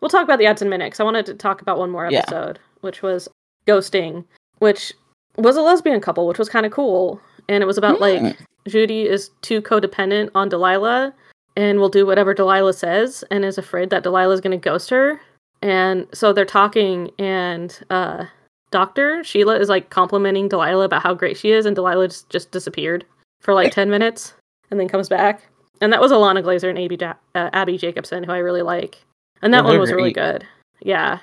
we'll 0.00 0.10
talk 0.10 0.24
about 0.24 0.38
the 0.38 0.46
ads 0.46 0.60
in 0.60 0.68
a 0.68 0.70
minute 0.70 0.86
because 0.86 1.00
I 1.00 1.04
wanted 1.04 1.24
to 1.26 1.34
talk 1.34 1.62
about 1.62 1.78
one 1.78 1.90
more 1.90 2.08
Yeah. 2.10 2.18
episode, 2.18 2.58
which 2.82 3.02
was 3.02 3.28
ghosting, 3.66 4.24
which 4.58 4.92
was 5.36 5.56
a 5.56 5.62
lesbian 5.62 6.00
couple, 6.00 6.26
which 6.26 6.38
was 6.38 6.48
kind 6.50 6.66
of 6.66 6.72
cool. 6.72 7.20
And 7.48 7.62
it 7.62 7.66
was 7.66 7.78
about 7.78 8.00
like 8.00 8.20
Mm. 8.20 8.36
Judy 8.68 9.08
is 9.08 9.30
too 9.40 9.60
codependent 9.62 10.30
on 10.34 10.48
Delilah 10.50 11.14
and 11.56 11.80
will 11.80 11.88
do 11.88 12.04
whatever 12.06 12.32
Delilah 12.34 12.74
says 12.74 13.24
and 13.30 13.44
is 13.44 13.56
afraid 13.58 13.90
that 13.90 14.02
Delilah 14.02 14.34
is 14.34 14.40
going 14.40 14.58
to 14.58 14.62
ghost 14.62 14.90
her. 14.90 15.20
And 15.62 16.06
so 16.12 16.32
they're 16.32 16.44
talking 16.44 17.10
and 17.18 17.78
uh 17.90 18.26
Doctor 18.70 19.22
Sheila 19.22 19.58
is 19.58 19.68
like 19.68 19.90
complimenting 19.90 20.48
Delilah 20.48 20.84
about 20.86 21.02
how 21.02 21.14
great 21.14 21.36
she 21.36 21.52
is 21.52 21.66
and 21.66 21.76
Delilah 21.76 22.08
just, 22.08 22.30
just 22.30 22.50
disappeared 22.50 23.04
for 23.42 23.54
like 23.54 23.70
10 23.70 23.90
minutes 23.90 24.32
and 24.70 24.80
then 24.80 24.88
comes 24.88 25.08
back. 25.08 25.42
And 25.82 25.92
that 25.92 26.00
was 26.00 26.10
Ilana 26.10 26.42
Glazer 26.42 26.70
and 26.70 26.78
Abbi, 26.78 26.96
ja- 26.98 27.14
uh, 27.34 27.50
Abbi 27.52 27.76
Jacobson 27.76 28.24
who 28.24 28.32
I 28.32 28.38
really 28.38 28.62
like. 28.62 29.04
And 29.42 29.52
that 29.52 29.64
Yeah, 29.64 29.70
one 29.70 29.78
was 29.78 29.92
really 29.92 30.12
good. 30.12 30.46
Yeah. 30.80 31.18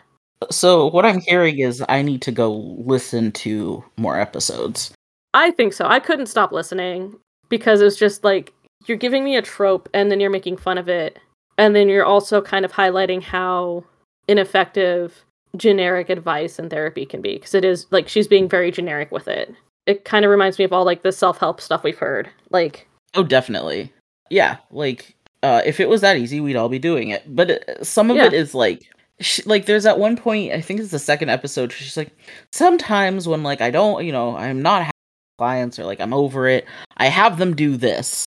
So 0.52 0.88
what 0.88 1.06
I'm 1.06 1.22
hearing 1.22 1.60
is 1.60 1.84
I 1.90 2.02
need 2.02 2.22
to 2.22 2.32
go 2.32 2.52
listen 2.54 3.32
to 3.34 3.84
more 3.98 4.18
episodes. 4.18 4.94
I 5.34 5.52
think 5.52 5.74
so. 5.74 5.86
I 5.86 6.00
couldn't 6.00 6.28
stop 6.28 6.52
listening 6.52 7.16
because 7.50 7.82
it 7.82 7.86
was 7.86 7.98
just 7.98 8.24
like 8.24 8.54
you're 8.86 8.98
giving 8.98 9.24
me 9.24 9.36
a 9.36 9.42
trope 9.42 9.90
and 9.94 10.12
then 10.12 10.20
you're 10.20 10.30
making 10.30 10.58
fun 10.58 10.78
of 10.78 10.88
it. 10.88 11.20
And 11.58 11.76
then 11.76 11.90
you're 11.90 12.06
also 12.06 12.42
kind 12.42 12.64
of 12.64 12.72
highlighting 12.72 13.22
how 13.22 13.84
ineffective 14.30 15.24
generic 15.58 16.10
advice 16.10 16.60
and 16.60 16.70
therapy 16.70 17.06
can 17.06 17.22
be 17.22 17.34
because 17.34 17.56
it 17.56 17.66
is 17.66 17.88
like 17.92 18.08
she's 18.08 18.28
being 18.28 18.48
very 18.48 18.72
generic 18.72 19.12
with 19.12 19.28
it. 19.28 19.54
It 19.86 20.06
kind 20.06 20.24
of 20.24 20.32
reminds 20.32 20.60
me 20.60 20.66
of 20.66 20.72
all 20.72 20.86
like 20.86 21.02
the 21.02 21.12
self-help 21.12 21.60
stuff 21.60 21.84
we've 21.84 21.98
heard. 21.98 22.30
Like 22.52 22.88
Oh, 23.16 23.24
definitely. 23.24 23.92
Yeah, 24.30 24.58
like 24.72 25.16
uh, 25.42 25.62
if 25.66 25.80
it 25.80 25.90
was 25.90 26.02
that 26.02 26.18
easy, 26.18 26.40
we'd 26.40 26.56
all 26.56 26.70
be 26.70 26.78
doing 26.80 27.10
it. 27.10 27.24
But 27.36 27.50
uh, 27.52 27.84
some 27.84 28.12
of 28.12 28.18
Yeah. 28.18 28.26
it 28.28 28.34
is 28.34 28.54
like, 28.54 28.84
sh- 29.20 29.46
like 29.48 29.66
there's 29.66 29.86
at 29.88 29.98
one 29.98 30.16
point, 30.18 30.52
I 30.54 30.62
think 30.62 30.80
it's 30.80 30.92
the 30.92 31.00
second 31.00 31.30
episode. 31.30 31.72
She's 31.72 31.98
like, 31.98 32.12
sometimes 32.54 33.28
when 33.28 33.42
like 33.42 33.62
I 33.62 33.72
don't, 33.72 34.06
you 34.06 34.12
know, 34.12 34.36
I'm 34.36 34.62
not 34.62 34.84
happy 34.84 34.92
clients 35.40 35.80
or 35.80 35.86
like 35.86 36.00
I'm 36.00 36.14
over 36.14 36.48
it, 36.48 36.66
I 36.98 37.08
have 37.08 37.38
them 37.40 37.56
do 37.56 37.78
this, 37.78 38.26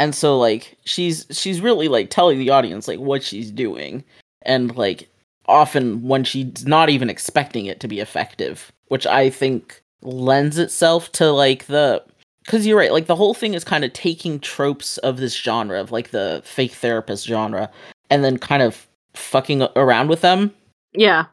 and 0.00 0.14
so 0.14 0.38
like 0.38 0.76
she's 0.84 1.26
she's 1.30 1.60
really 1.60 1.86
like 1.88 2.10
telling 2.10 2.38
the 2.38 2.50
audience 2.50 2.88
like 2.88 2.98
what 2.98 3.22
she's 3.22 3.50
doing, 3.50 4.02
and 4.42 4.74
like 4.76 5.08
often 5.46 6.02
when 6.02 6.24
she's 6.24 6.66
not 6.66 6.90
even 6.90 7.10
expecting 7.10 7.66
it 7.66 7.80
to 7.80 7.88
be 7.88 8.00
effective, 8.00 8.72
which 8.88 9.06
I 9.06 9.30
think 9.30 9.82
lends 10.02 10.58
itself 10.58 11.10
to 11.12 11.30
like 11.30 11.66
the 11.66 12.02
because 12.44 12.66
you're 12.66 12.78
right 12.78 12.92
like 12.92 13.06
the 13.06 13.16
whole 13.16 13.32
thing 13.32 13.54
is 13.54 13.64
kind 13.64 13.84
of 13.84 13.92
taking 13.94 14.38
tropes 14.38 14.98
of 14.98 15.16
this 15.16 15.34
genre 15.34 15.80
of 15.80 15.90
like 15.90 16.10
the 16.10 16.42
fake 16.44 16.72
therapist 16.72 17.26
genre 17.26 17.70
and 18.10 18.22
then 18.22 18.36
kind 18.36 18.62
of 18.62 18.86
fucking 19.14 19.66
around 19.76 20.08
with 20.08 20.20
them 20.20 20.52
yeah. 20.92 21.24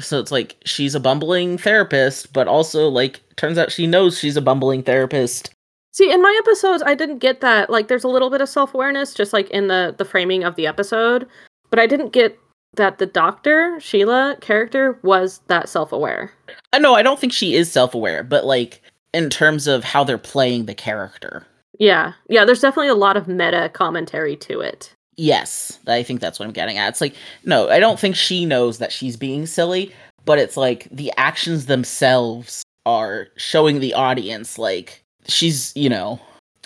so 0.00 0.18
it's 0.18 0.32
like 0.32 0.56
she's 0.64 0.96
a 0.96 1.00
bumbling 1.00 1.56
therapist 1.56 2.32
but 2.32 2.48
also 2.48 2.88
like 2.88 3.20
turns 3.36 3.58
out 3.58 3.70
she 3.70 3.86
knows 3.86 4.18
she's 4.18 4.36
a 4.36 4.42
bumbling 4.42 4.82
therapist 4.82 5.52
See, 5.92 6.12
in 6.12 6.20
my 6.20 6.40
episodes, 6.44 6.82
I 6.84 6.94
didn't 6.94 7.20
get 7.20 7.40
that. 7.40 7.70
Like, 7.70 7.88
there's 7.88 8.04
a 8.04 8.08
little 8.08 8.28
bit 8.28 8.42
of 8.42 8.50
self 8.50 8.74
awareness, 8.74 9.14
just 9.14 9.32
like 9.32 9.48
in 9.48 9.68
the 9.68 9.94
the 9.96 10.04
framing 10.04 10.44
of 10.44 10.54
the 10.54 10.66
episode, 10.66 11.26
but 11.70 11.78
I 11.78 11.86
didn't 11.86 12.12
get 12.12 12.38
that 12.76 12.98
the 12.98 13.06
doctor 13.06 13.78
Sheila 13.80 14.36
character 14.40 14.98
was 15.02 15.40
that 15.48 15.68
self 15.68 15.92
aware. 15.92 16.32
uh, 16.72 16.78
no 16.78 16.94
i 16.94 17.02
don't 17.02 17.18
think 17.18 17.32
she 17.32 17.54
is 17.54 17.70
self-aware 17.70 18.22
but 18.22 18.44
like 18.44 18.82
in 19.12 19.30
terms 19.30 19.66
of 19.66 19.82
how 19.84 20.04
they're 20.04 20.18
playing 20.18 20.66
the 20.66 20.74
character 20.74 21.46
Yeah, 21.78 22.12
yeah. 22.28 22.44
There's 22.44 22.60
definitely 22.60 22.88
a 22.88 22.94
lot 22.94 23.16
of 23.16 23.28
meta 23.28 23.70
commentary 23.72 24.36
to 24.36 24.60
it. 24.60 24.92
yes 25.16 25.78
i 25.86 26.02
think 26.02 26.20
that's 26.20 26.38
what 26.38 26.46
i'm 26.46 26.52
getting 26.52 26.78
at 26.78 26.88
it's 26.88 27.00
like 27.00 27.14
no 27.44 27.68
i 27.70 27.78
don't 27.80 27.98
think 27.98 28.14
she 28.16 28.44
knows 28.44 28.78
that 28.78 28.92
she's 28.92 29.16
being 29.16 29.46
silly 29.46 29.92
but 30.24 30.38
it's 30.38 30.56
like 30.56 30.88
the 30.90 31.12
actions 31.16 31.66
themselves 31.66 32.62
are 32.84 33.28
showing 33.36 33.80
the 33.80 33.94
audience 33.94 34.58
like 34.58 35.02
she's 35.26 35.72
you 35.76 35.88
know 35.88 36.20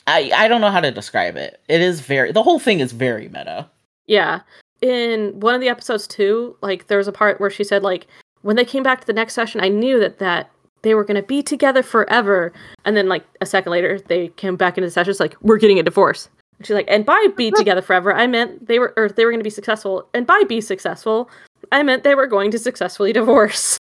i 0.06 0.30
i 0.34 0.48
don't 0.48 0.60
know 0.60 0.70
how 0.70 0.80
to 0.80 0.90
describe 0.90 1.36
it 1.36 1.60
it 1.68 1.80
is 1.80 2.00
very 2.00 2.32
the 2.32 2.42
whole 2.42 2.58
thing 2.58 2.80
is 2.80 2.92
very 2.92 3.28
meta 3.28 3.68
Yeah. 4.06 4.40
In 4.80 5.38
one 5.40 5.54
of 5.54 5.60
the 5.60 5.68
episodes 5.68 6.06
too, 6.06 6.56
like 6.62 6.86
there 6.86 6.98
was 6.98 7.08
a 7.08 7.12
part 7.12 7.40
where 7.40 7.50
she 7.50 7.64
said 7.64 7.82
like 7.82 8.06
when 8.42 8.56
they 8.56 8.64
came 8.64 8.82
back 8.82 9.00
to 9.00 9.06
the 9.06 9.12
next 9.12 9.34
session, 9.34 9.60
I 9.60 9.68
knew 9.68 10.00
that 10.00 10.18
that 10.18 10.50
they 10.82 10.94
were 10.94 11.04
going 11.04 11.20
to 11.20 11.26
be 11.26 11.42
together 11.42 11.82
forever. 11.82 12.52
And 12.84 12.96
then 12.96 13.08
like 13.08 13.24
a 13.42 13.46
second 13.46 13.72
later, 13.72 14.00
they 14.06 14.28
came 14.28 14.56
back 14.56 14.78
into 14.78 14.86
the 14.86 14.90
session. 14.90 15.10
It's 15.10 15.20
like 15.20 15.36
we're 15.42 15.58
getting 15.58 15.78
a 15.78 15.82
divorce. 15.82 16.28
And 16.56 16.66
she's 16.66 16.74
like, 16.74 16.88
and 16.88 17.04
by 17.04 17.26
be 17.36 17.50
together 17.56 17.82
forever, 17.82 18.14
I 18.14 18.26
meant 18.26 18.66
they 18.66 18.78
were 18.78 18.94
or 18.96 19.08
they 19.08 19.24
were 19.24 19.30
going 19.30 19.40
to 19.40 19.44
be 19.44 19.50
successful. 19.50 20.08
And 20.14 20.26
by 20.26 20.42
be 20.48 20.60
successful, 20.60 21.30
I 21.70 21.82
meant 21.82 22.04
they 22.04 22.14
were 22.14 22.26
going 22.26 22.50
to 22.52 22.58
successfully 22.58 23.12
divorce. 23.12 23.78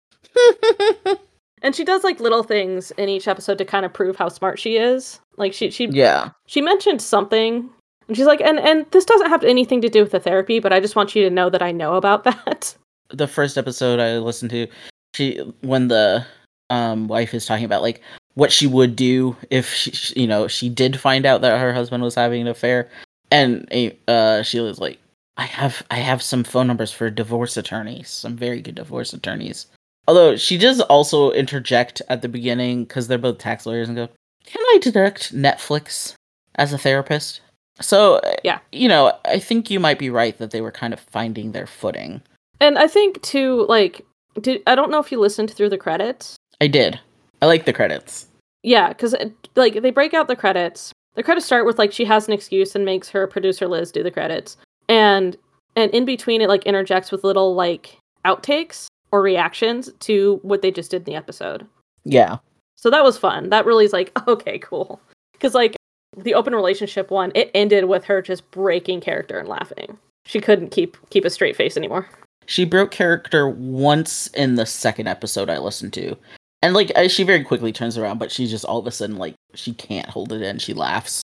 And 1.62 1.76
she 1.76 1.84
does 1.84 2.04
like 2.04 2.20
little 2.20 2.44
things 2.44 2.92
in 2.92 3.10
each 3.10 3.28
episode 3.28 3.58
to 3.58 3.66
kind 3.66 3.86
of 3.86 3.94
prove 3.94 4.16
how 4.16 4.30
smart 4.30 4.60
she 4.60 4.78
is. 4.78 5.20
Like 5.38 5.54
she 5.54 5.72
she 5.72 5.88
yeah 5.88 6.30
she 6.46 6.62
mentioned 6.62 7.02
something 7.02 7.70
and 8.10 8.18
she's 8.18 8.26
like 8.26 8.42
and 8.42 8.60
and 8.60 8.86
this 8.92 9.06
doesn't 9.06 9.30
have 9.30 9.44
anything 9.44 9.80
to 9.82 9.90
do 9.90 10.02
with 10.02 10.12
the 10.12 10.20
therapy 10.20 10.60
but 10.60 10.74
i 10.74 10.80
just 10.80 10.96
want 10.96 11.16
you 11.16 11.24
to 11.24 11.30
know 11.30 11.50
that 11.50 11.62
i 11.62 11.72
know 11.72 11.96
about 11.96 12.24
that. 12.26 12.76
The 13.10 13.28
first 13.28 13.58
episode 13.58 14.00
i 14.00 14.18
listened 14.18 14.52
to 14.52 14.68
she 15.16 15.38
when 15.62 15.88
the 15.88 16.26
um 16.70 17.08
wife 17.08 17.34
is 17.34 17.46
talking 17.46 17.66
about 17.66 17.82
like 17.82 18.02
what 18.36 18.52
she 18.52 18.68
would 18.68 18.96
do 18.96 19.36
if 19.50 19.74
she 19.74 20.20
you 20.20 20.28
know 20.28 20.48
she 20.48 20.70
did 20.70 21.00
find 21.00 21.26
out 21.26 21.42
that 21.42 21.60
her 21.60 21.74
husband 21.74 22.04
was 22.04 22.16
having 22.16 22.42
an 22.42 22.48
affair. 22.48 22.90
And 23.32 23.68
uh 24.08 24.42
she 24.44 24.60
was 24.60 24.80
like 24.80 24.98
i 25.38 25.44
have 25.44 25.84
i 25.92 25.98
have 25.98 26.22
some 26.22 26.44
phone 26.44 26.68
numbers 26.68 26.92
for 26.92 27.10
divorce 27.10 27.58
attorneys 27.58 28.10
some 28.10 28.36
very 28.36 28.62
good 28.62 28.76
divorce 28.76 29.14
attorneys. 29.14 29.68
Although 30.08 30.38
she 30.38 30.58
does 30.58 30.82
also 30.82 31.32
interject 31.32 32.02
at 32.10 32.22
the 32.22 32.30
beginning 32.30 32.86
because 32.86 33.08
they're 33.08 33.18
both 33.18 33.38
tax 33.38 33.66
lawyers 33.66 33.88
and 33.90 33.98
go 33.98 34.10
can 34.46 34.64
i 34.74 34.80
deduct 34.82 35.34
netflix 35.36 36.14
as 36.56 36.74
a 36.74 36.78
therapist 36.78 37.42
so 37.82 38.18
eh, 38.20 38.36
Yeah. 38.44 38.60
you 38.72 38.88
know 38.88 39.14
i 39.26 39.40
think 39.40 39.70
you 39.70 39.80
might 39.80 40.00
be 40.00 40.10
right 40.10 40.38
that 40.38 40.52
they 40.52 40.62
were 40.62 40.72
kind 40.72 40.94
of 40.94 41.00
finding 41.00 41.52
their 41.52 41.68
footing 41.68 42.22
and 42.60 42.78
i 42.78 42.88
think 42.88 43.22
too 43.22 43.66
like 43.68 44.06
did 44.42 44.62
i 44.68 44.76
don't 44.76 44.92
know 44.92 45.00
if 45.00 45.12
you 45.12 45.20
listened 45.20 45.52
through 45.52 45.70
the 45.70 45.78
credits 45.78 46.36
I 46.62 46.68
did. 46.68 47.00
I 47.42 47.46
like 47.46 47.64
the 47.66 47.72
credits. 47.74 48.28
yeah 48.64 48.90
because 48.90 49.16
like 49.56 49.82
they 49.82 49.92
break 49.92 50.14
out 50.14 50.28
the 50.28 50.36
credits 50.36 50.92
the 51.16 51.24
credits 51.24 51.46
start 51.46 51.66
with 51.66 51.78
like 51.80 51.92
she 51.94 52.04
has 52.06 52.28
an 52.28 52.34
excuse 52.34 52.76
and 52.76 52.84
makes 52.84 53.10
her 53.10 53.28
producer 53.28 53.68
liz 53.68 53.92
do 53.92 54.04
the 54.04 54.12
credits 54.12 54.58
and 54.90 55.38
and 55.78 55.90
in 55.92 56.04
between 56.06 56.42
it 56.42 56.50
like 56.50 56.66
interjects 56.66 57.12
with 57.12 57.24
little 57.24 57.56
like 57.56 57.98
outtakes 58.26 58.88
or 59.12 59.22
reactions 59.22 59.90
to 60.00 60.40
what 60.44 60.62
they 60.62 60.70
just 60.72 60.92
did 60.92 60.98
in 60.98 61.04
the 61.06 61.16
episode. 61.16 61.66
Yeah. 62.04 62.38
So 62.76 62.90
that 62.90 63.04
was 63.04 63.18
fun. 63.18 63.50
That 63.50 63.66
really 63.66 63.86
is 63.86 63.94
like 63.94 64.12
okay, 64.28 64.60
cool. 64.60 65.00
Because 65.32 65.54
like 65.56 65.76
the 66.16 66.34
open 66.34 66.54
relationship 66.56 67.12
one, 67.12 67.32
it 67.36 67.52
ended 67.54 67.86
with 67.86 68.04
her 68.06 68.22
just 68.22 68.50
breaking 68.52 69.02
character 69.02 69.38
and 69.40 69.48
laughing. 69.48 69.98
She 70.26 70.40
couldn't 70.40 70.70
keep 70.70 70.98
keep 71.10 71.26
a 71.26 71.30
straight 71.30 71.56
face 71.56 71.78
anymore. 71.78 72.08
She 72.46 72.66
broke 72.66 72.92
character 72.92 73.48
once 73.48 74.28
in 74.28 74.56
the 74.56 74.66
second 74.66 75.08
episode 75.08 75.50
I 75.50 75.60
listened 75.60 75.94
to. 75.94 76.16
And 76.62 76.74
like 76.74 76.92
she 77.10 77.24
very 77.24 77.44
quickly 77.44 77.72
turns 77.72 77.98
around, 77.98 78.18
but 78.18 78.32
she 78.32 78.48
just 78.48 78.66
all 78.66 78.80
of 78.80 78.88
a 78.88 78.92
sudden 78.92 79.18
like 79.18 79.36
she 79.54 79.74
can't 79.74 80.10
hold 80.10 80.34
it 80.34 80.42
in. 80.42 80.60
She 80.60 80.74
laughs. 80.74 81.22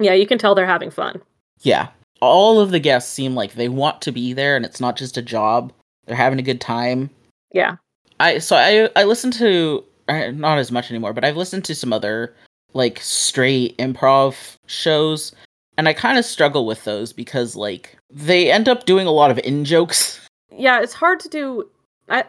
Yeah, 0.00 0.14
you 0.14 0.26
can 0.26 0.38
tell 0.38 0.54
they're 0.54 0.66
having 0.66 0.90
fun. 0.90 1.20
Yeah. 1.60 1.88
All 2.20 2.60
of 2.60 2.70
the 2.70 2.80
guests 2.80 3.12
seem 3.12 3.34
like 3.34 3.54
they 3.54 3.68
want 3.68 4.00
to 4.02 4.12
be 4.12 4.32
there 4.32 4.56
and 4.56 4.64
it's 4.64 4.80
not 4.80 4.96
just 4.96 5.16
a 5.16 5.22
job. 5.22 5.72
They're 6.06 6.16
having 6.16 6.38
a 6.38 6.42
good 6.42 6.60
time. 6.60 7.10
Yeah. 7.52 7.76
I 8.20 8.38
so 8.38 8.56
I 8.56 8.88
I 8.96 9.04
listened 9.04 9.34
to 9.34 9.84
uh, 10.08 10.30
not 10.30 10.58
as 10.58 10.72
much 10.72 10.90
anymore, 10.90 11.12
but 11.12 11.24
I've 11.24 11.36
listened 11.36 11.64
to 11.66 11.74
some 11.74 11.92
other 11.92 12.34
like 12.74 13.00
straight 13.00 13.76
improv 13.78 14.56
shows 14.66 15.32
and 15.76 15.88
I 15.88 15.92
kind 15.92 16.18
of 16.18 16.24
struggle 16.24 16.66
with 16.66 16.84
those 16.84 17.12
because 17.12 17.54
like 17.56 17.96
they 18.10 18.50
end 18.50 18.68
up 18.68 18.84
doing 18.84 19.06
a 19.06 19.12
lot 19.12 19.30
of 19.30 19.38
in 19.38 19.64
jokes. 19.64 20.20
Yeah, 20.50 20.80
it's 20.80 20.94
hard 20.94 21.20
to 21.20 21.28
do 21.28 21.68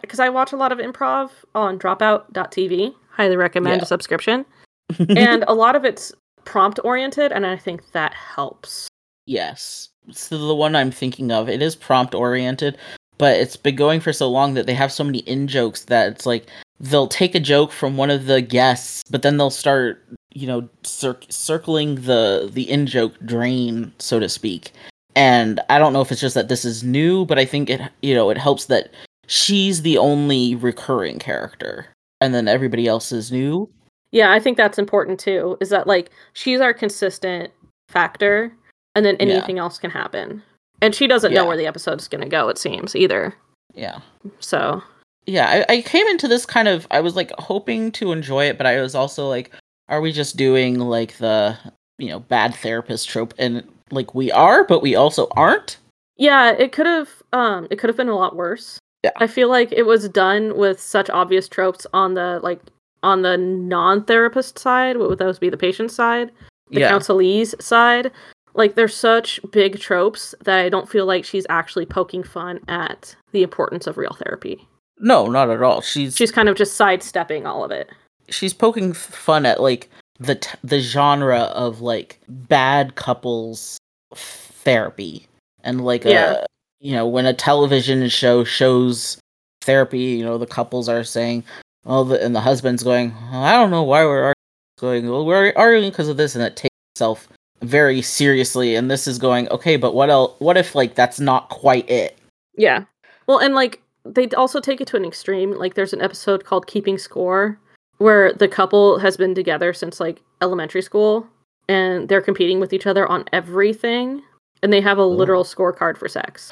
because 0.02 0.20
I, 0.20 0.28
I, 0.28 0.30
watch 0.30 0.52
a 0.52 0.58
lot 0.58 0.72
of 0.72 0.78
improv 0.78 1.32
on 1.56 1.80
dropout.tv. 1.80 2.94
Highly 3.10 3.38
recommend 3.38 3.78
Yeah. 3.78 3.84
a 3.84 3.88
subscription. 3.88 4.46
and 5.10 5.44
a 5.48 5.54
lot 5.56 5.76
of 5.76 5.84
it's 5.84 6.12
prompt 6.46 6.80
oriented, 6.84 7.32
and 7.32 7.46
I 7.48 7.56
think 7.58 7.92
that 7.94 8.14
helps. 8.14 8.88
yes. 9.26 9.90
So 10.12 10.38
the 10.38 10.54
one 10.54 10.76
I'm 10.76 10.92
thinking 10.92 11.32
of, 11.32 11.50
it 11.50 11.62
is 11.62 11.76
prompt 11.76 12.14
oriented, 12.14 12.78
but 13.18 13.38
it's 13.38 13.56
been 13.56 13.76
going 13.76 14.00
for 14.00 14.14
so 14.14 14.30
long 14.30 14.54
that 14.56 14.68
they 14.68 14.74
have 14.76 14.92
so 14.92 15.04
many 15.04 15.20
in 15.20 15.48
jokes 15.48 15.86
that 15.86 16.12
it's 16.12 16.26
like 16.26 16.48
they'll 16.80 17.08
take 17.08 17.34
a 17.36 17.40
joke 17.40 17.72
from 17.72 17.96
one 17.98 18.12
of 18.12 18.26
the 18.26 18.42
guests, 18.42 19.04
but 19.10 19.22
then 19.24 19.38
they'll 19.38 19.50
start, 19.50 20.04
you 20.34 20.48
know, 20.48 20.68
cir- 20.84 21.20
circling 21.30 21.96
the 21.96 22.50
the 22.52 22.70
in 22.70 22.86
joke 22.86 23.14
drain, 23.26 23.92
so 24.00 24.20
to 24.20 24.30
speak. 24.30 24.72
And 25.16 25.60
I 25.70 25.80
don't 25.80 25.92
know 25.94 26.02
if 26.02 26.12
it's 26.12 26.22
just 26.22 26.36
that 26.36 26.48
this 26.50 26.64
is 26.64 26.84
new, 26.84 27.26
but 27.26 27.40
I 27.40 27.46
think 27.46 27.70
it, 27.70 27.82
you 28.02 28.14
know, 28.16 28.30
it 28.30 28.38
helps 28.38 28.66
that 28.66 28.92
she's 29.28 29.82
the 29.82 29.98
only 29.98 30.56
recurring 30.56 31.20
character, 31.20 31.88
and 32.22 32.34
then 32.34 32.48
everybody 32.48 32.88
else 32.88 33.12
is 33.12 33.32
new. 33.32 33.70
Yeah, 34.12 34.32
I 34.32 34.40
think 34.40 34.58
that's 34.58 34.80
important 34.80 35.20
too. 35.20 35.58
Is 35.60 35.70
that 35.70 35.88
like 35.88 36.12
she's 36.34 36.62
our 36.62 36.74
consistent 36.74 37.52
factor, 37.90 38.52
and 38.96 39.06
then 39.06 39.16
Yeah. 39.20 39.26
anything 39.36 39.60
else 39.60 39.78
can 39.80 39.92
happen. 39.92 40.42
And 40.82 40.96
she 40.96 41.08
doesn't 41.08 41.34
know 41.34 41.46
where 41.46 41.58
the 41.58 41.68
episode's 41.68 42.08
going 42.08 42.24
to 42.24 42.30
go, 42.30 42.48
it 42.48 42.58
seems, 42.58 42.96
either. 42.96 43.36
Yeah. 43.74 44.00
So, 44.40 44.82
yeah 45.26 45.66
I, 45.70 45.74
I 45.74 45.82
came 45.82 46.08
into 46.08 46.28
this 46.28 46.46
kind 46.46 46.68
of 46.68 46.88
i 46.92 47.00
was 47.02 47.16
like 47.16 47.32
hoping 47.38 47.92
to 47.94 48.12
enjoy 48.14 48.46
it 48.46 48.58
but 48.58 48.66
i 48.66 48.82
was 48.82 48.96
also 48.96 49.28
like 49.28 49.52
are 49.90 50.02
we 50.02 50.12
just 50.12 50.38
doing 50.38 50.80
like 50.80 51.18
the 51.18 51.58
you 51.98 52.08
know 52.08 52.20
bad 52.20 52.56
therapist 52.56 53.10
trope 53.10 53.34
and 53.38 53.64
like 53.92 54.16
we 54.16 54.32
are 54.32 54.64
but 54.64 54.82
we 54.82 54.96
also 54.96 55.28
aren't 55.36 55.78
yeah, 56.20 56.52
it 56.52 56.74
could 56.74 56.86
have 56.86 57.10
um 57.34 57.66
it 57.72 57.80
could 57.80 57.88
have 57.90 57.98
been 57.98 58.10
a 58.10 58.16
lot 58.16 58.36
worse. 58.36 58.78
Yeah. 59.04 59.12
I 59.16 59.28
feel 59.28 59.48
like 59.50 59.72
it 59.72 59.86
was 59.86 60.10
done 60.10 60.58
with 60.58 60.80
such 60.80 61.10
obvious 61.10 61.48
tropes 61.48 61.88
on 61.94 62.14
the 62.14 62.42
like 62.44 62.60
on 63.02 63.22
the 63.22 63.38
non-therapist 63.38 64.60
side, 64.60 64.98
what 64.98 65.10
would 65.10 65.20
those 65.20 65.40
be 65.40 65.50
the 65.50 65.58
patient 65.58 65.92
side? 65.92 66.32
the 66.72 66.82
yeah 66.82 66.92
counselee's 66.92 67.56
side. 67.66 68.12
Like 68.54 68.76
there's 68.76 68.94
such 68.94 69.40
big 69.52 69.80
tropes 69.80 70.36
that 70.44 70.60
I 70.60 70.68
don't 70.68 70.90
feel 70.90 71.06
like 71.06 71.24
she's 71.24 71.46
actually 71.50 71.86
poking 71.86 72.24
fun 72.24 72.60
at 72.68 73.16
the 73.32 73.42
importance 73.42 73.88
of 73.88 73.98
real 73.98 74.16
therapy. 74.20 74.68
no 75.00 75.26
not 75.28 75.50
at 75.50 75.64
all 75.64 75.80
she's 75.80 76.18
She's 76.18 76.34
kind 76.34 76.50
of 76.50 76.58
just 76.58 76.76
sidestepping 76.76 77.46
all 77.46 77.64
of 77.64 77.72
it. 77.72 77.90
She's 78.32 78.54
poking 78.54 78.94
fun 78.94 79.46
at 79.46 79.62
like 79.62 79.90
the 80.20 80.36
t- 80.36 80.58
the 80.64 80.80
genre 80.80 81.40
of 81.54 81.82
like 81.82 82.20
bad 82.28 82.96
couples 82.96 83.78
therapy 84.14 85.26
and 85.64 85.84
like 85.86 86.06
uh, 86.06 86.10
Yeah. 86.10 86.32
a 86.34 86.46
you 86.80 86.94
know 86.94 87.08
when 87.08 87.26
a 87.26 87.34
television 87.34 88.08
show 88.10 88.44
shows 88.44 89.18
therapy 89.62 90.00
you 90.00 90.24
know 90.24 90.38
the 90.38 90.46
couples 90.48 90.88
are 90.90 91.04
saying 91.04 91.44
well 91.86 92.06
the, 92.06 92.24
and 92.24 92.36
the 92.36 92.40
husband's 92.42 92.84
going 92.84 93.14
i 93.32 93.52
don't 93.54 93.72
know 93.72 93.84
why 93.84 94.04
we're 94.06 94.34
arguing 94.34 94.36
going 94.80 95.10
well 95.10 95.26
we're 95.26 95.54
arguing 95.56 95.90
because 95.90 96.08
of 96.08 96.18
this 96.18 96.36
and 96.36 96.44
it 96.44 96.56
takes 96.56 96.76
itself 96.96 97.28
very 97.62 98.02
seriously 98.02 98.76
and 98.76 98.90
this 98.90 99.08
is 99.08 99.18
going 99.18 99.50
okay 99.50 99.76
but 99.76 99.94
what 99.94 100.10
else 100.10 100.34
what 100.40 100.56
if 100.58 100.74
like 100.76 100.96
that's 100.96 101.20
not 101.20 101.50
quite 101.50 101.90
it 101.90 102.18
Yeah. 102.56 102.86
Well, 103.28 103.40
and 103.40 103.54
like 103.54 103.82
they 104.06 104.28
also 104.30 104.60
take 104.60 104.82
it 104.82 104.88
to 104.88 104.98
an 104.98 105.06
extreme. 105.06 105.52
Like 105.52 105.76
there's 105.76 105.94
an 105.94 106.02
episode 106.02 106.46
called 106.46 106.66
Keeping 106.68 106.98
Score 106.98 107.60
where 108.00 108.34
the 108.34 108.48
couple 108.48 109.00
has 109.00 109.16
been 109.16 109.36
together 109.36 109.72
since 109.74 110.00
like 110.00 110.22
elementary 110.42 110.82
school 110.82 111.28
and 111.70 112.10
they're 112.10 112.22
competing 112.22 112.60
with 112.60 112.74
each 112.74 112.88
other 112.88 113.08
on 113.08 113.24
everything 113.32 114.22
and 114.64 114.74
they 114.74 114.82
have 114.82 114.98
a 114.98 115.06
literal 115.06 115.44
scorecard 115.46 115.98
for 115.98 116.08
sex. 116.10 116.52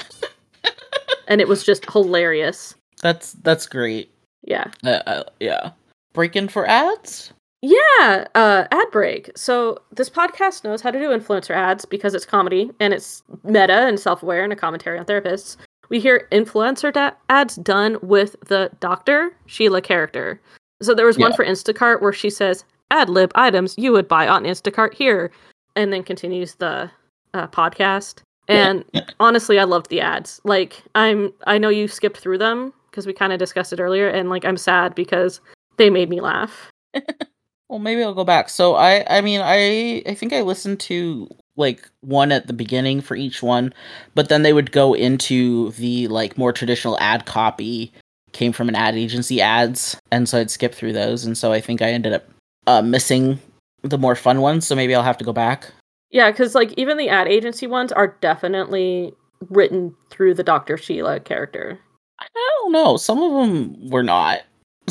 and 1.27 1.41
it 1.41 1.47
was 1.47 1.63
just 1.63 1.89
hilarious. 1.91 2.75
that's 3.01 3.33
that's 3.43 3.65
great 3.67 4.11
Yeah. 4.43 4.69
uh, 4.85 5.01
uh, 5.07 5.23
yeah 5.39 5.71
break 6.13 6.35
in 6.35 6.47
for 6.47 6.67
ads 6.67 7.33
Yeah, 7.61 8.27
uh, 8.35 8.65
ad 8.71 8.87
break. 8.91 9.31
So 9.35 9.79
this 9.91 10.09
podcast 10.11 10.63
knows 10.63 10.79
how 10.81 10.91
to 10.91 10.99
do 10.99 11.09
influencer 11.09 11.55
ads 11.55 11.85
because 11.85 12.13
it's 12.13 12.25
comedy 12.25 12.69
and 12.79 12.93
it's 12.93 13.23
meta 13.43 13.87
and 13.87 13.99
self-aware 13.99 14.43
and 14.43 14.53
a 14.53 14.55
commentary 14.55 14.99
on 14.99 15.05
therapists. 15.05 15.57
We 15.89 15.99
hear 15.99 16.27
influencer 16.31 16.93
da- 16.93 17.15
ads 17.29 17.55
done 17.55 17.97
with 18.03 18.35
the 18.47 18.69
Doctor 18.79 19.31
Sheila 19.47 19.81
character. 19.81 20.39
So 20.81 20.93
there 20.93 21.05
was 21.05 21.17
one 21.17 21.31
Yeah. 21.31 21.35
for 21.37 21.45
Instacart 21.45 22.01
where 22.01 22.13
she 22.13 22.29
says, 22.29 22.63
"Ad 22.91 23.09
lib 23.09 23.31
items 23.35 23.75
you 23.77 23.91
would 23.91 24.07
buy 24.07 24.27
on 24.27 24.43
Instacart 24.43 24.93
here," 24.93 25.31
and 25.75 25.91
then 25.91 26.03
continues 26.03 26.55
the 26.55 26.89
uh, 27.33 27.47
podcast. 27.47 28.21
And 28.47 28.85
honestly, 29.19 29.59
I 29.59 29.65
loved 29.65 29.89
the 29.89 29.99
ads. 30.01 30.39
Like 30.43 30.81
I'm, 30.95 31.33
I 31.45 31.57
know 31.57 31.69
you 31.69 31.87
skipped 31.87 32.17
through 32.17 32.37
them 32.37 32.71
because 32.89 33.05
we 33.05 33.13
kind 33.13 33.33
of 33.33 33.39
discussed 33.39 33.73
it 33.73 33.79
earlier, 33.79 34.07
and 34.07 34.29
like 34.29 34.45
I'm 34.45 34.57
sad 34.57 34.95
because 34.95 35.41
they 35.77 35.89
made 35.89 36.09
me 36.09 36.21
laugh. 36.21 36.71
Well, 37.69 37.79
maybe 37.79 38.01
I'll 38.01 38.13
go 38.13 38.23
back. 38.23 38.47
So 38.47 38.75
I, 38.75 39.05
I 39.09 39.19
mean, 39.19 39.41
I, 39.43 40.01
I 40.09 40.13
think 40.13 40.31
I 40.31 40.41
listened 40.41 40.79
to 40.81 41.27
like 41.57 41.85
one 41.99 42.31
at 42.31 42.47
the 42.47 42.53
beginning 42.53 43.01
for 43.01 43.17
each 43.17 43.43
one, 43.43 43.73
but 44.15 44.29
then 44.29 44.43
they 44.43 44.53
would 44.53 44.71
go 44.71 44.93
into 44.93 45.71
the 45.71 46.07
like 46.07 46.37
more 46.37 46.53
traditional 46.53 46.97
ad 47.01 47.25
copy 47.25 47.91
came 48.37 48.53
from 48.53 48.69
an 48.69 48.75
ad 48.75 48.95
agency 48.95 49.41
ads, 49.41 49.97
and 50.11 50.29
so 50.29 50.39
I'd 50.39 50.51
skip 50.51 50.73
through 50.75 50.93
those, 50.93 51.25
and 51.25 51.35
so 51.35 51.51
I 51.51 51.59
think 51.59 51.81
I 51.81 51.89
ended 51.89 52.13
up 52.13 52.29
uh, 52.67 52.83
missing 52.83 53.39
the 53.81 53.97
more 53.97 54.15
fun 54.15 54.41
ones. 54.41 54.67
So 54.67 54.75
maybe 54.75 54.93
I'll 54.93 55.03
have 55.03 55.17
to 55.17 55.25
go 55.25 55.33
back. 55.33 55.71
Yeah, 56.11 56.29
because 56.29 56.53
like 56.53 56.71
even 56.77 56.97
the 56.97 57.09
ad 57.09 57.27
agency 57.27 57.65
ones 57.65 57.91
are 57.91 58.15
definitely 58.21 59.13
written 59.49 59.95
through 60.11 60.35
the 60.35 60.43
Dr. 60.43 60.77
Sheila 60.77 61.19
character. 61.19 61.79
I 62.19 62.27
don't 62.35 62.71
know. 62.71 62.95
Some 62.97 63.21
of 63.21 63.31
them 63.31 63.89
were 63.89 64.03
not. 64.03 64.41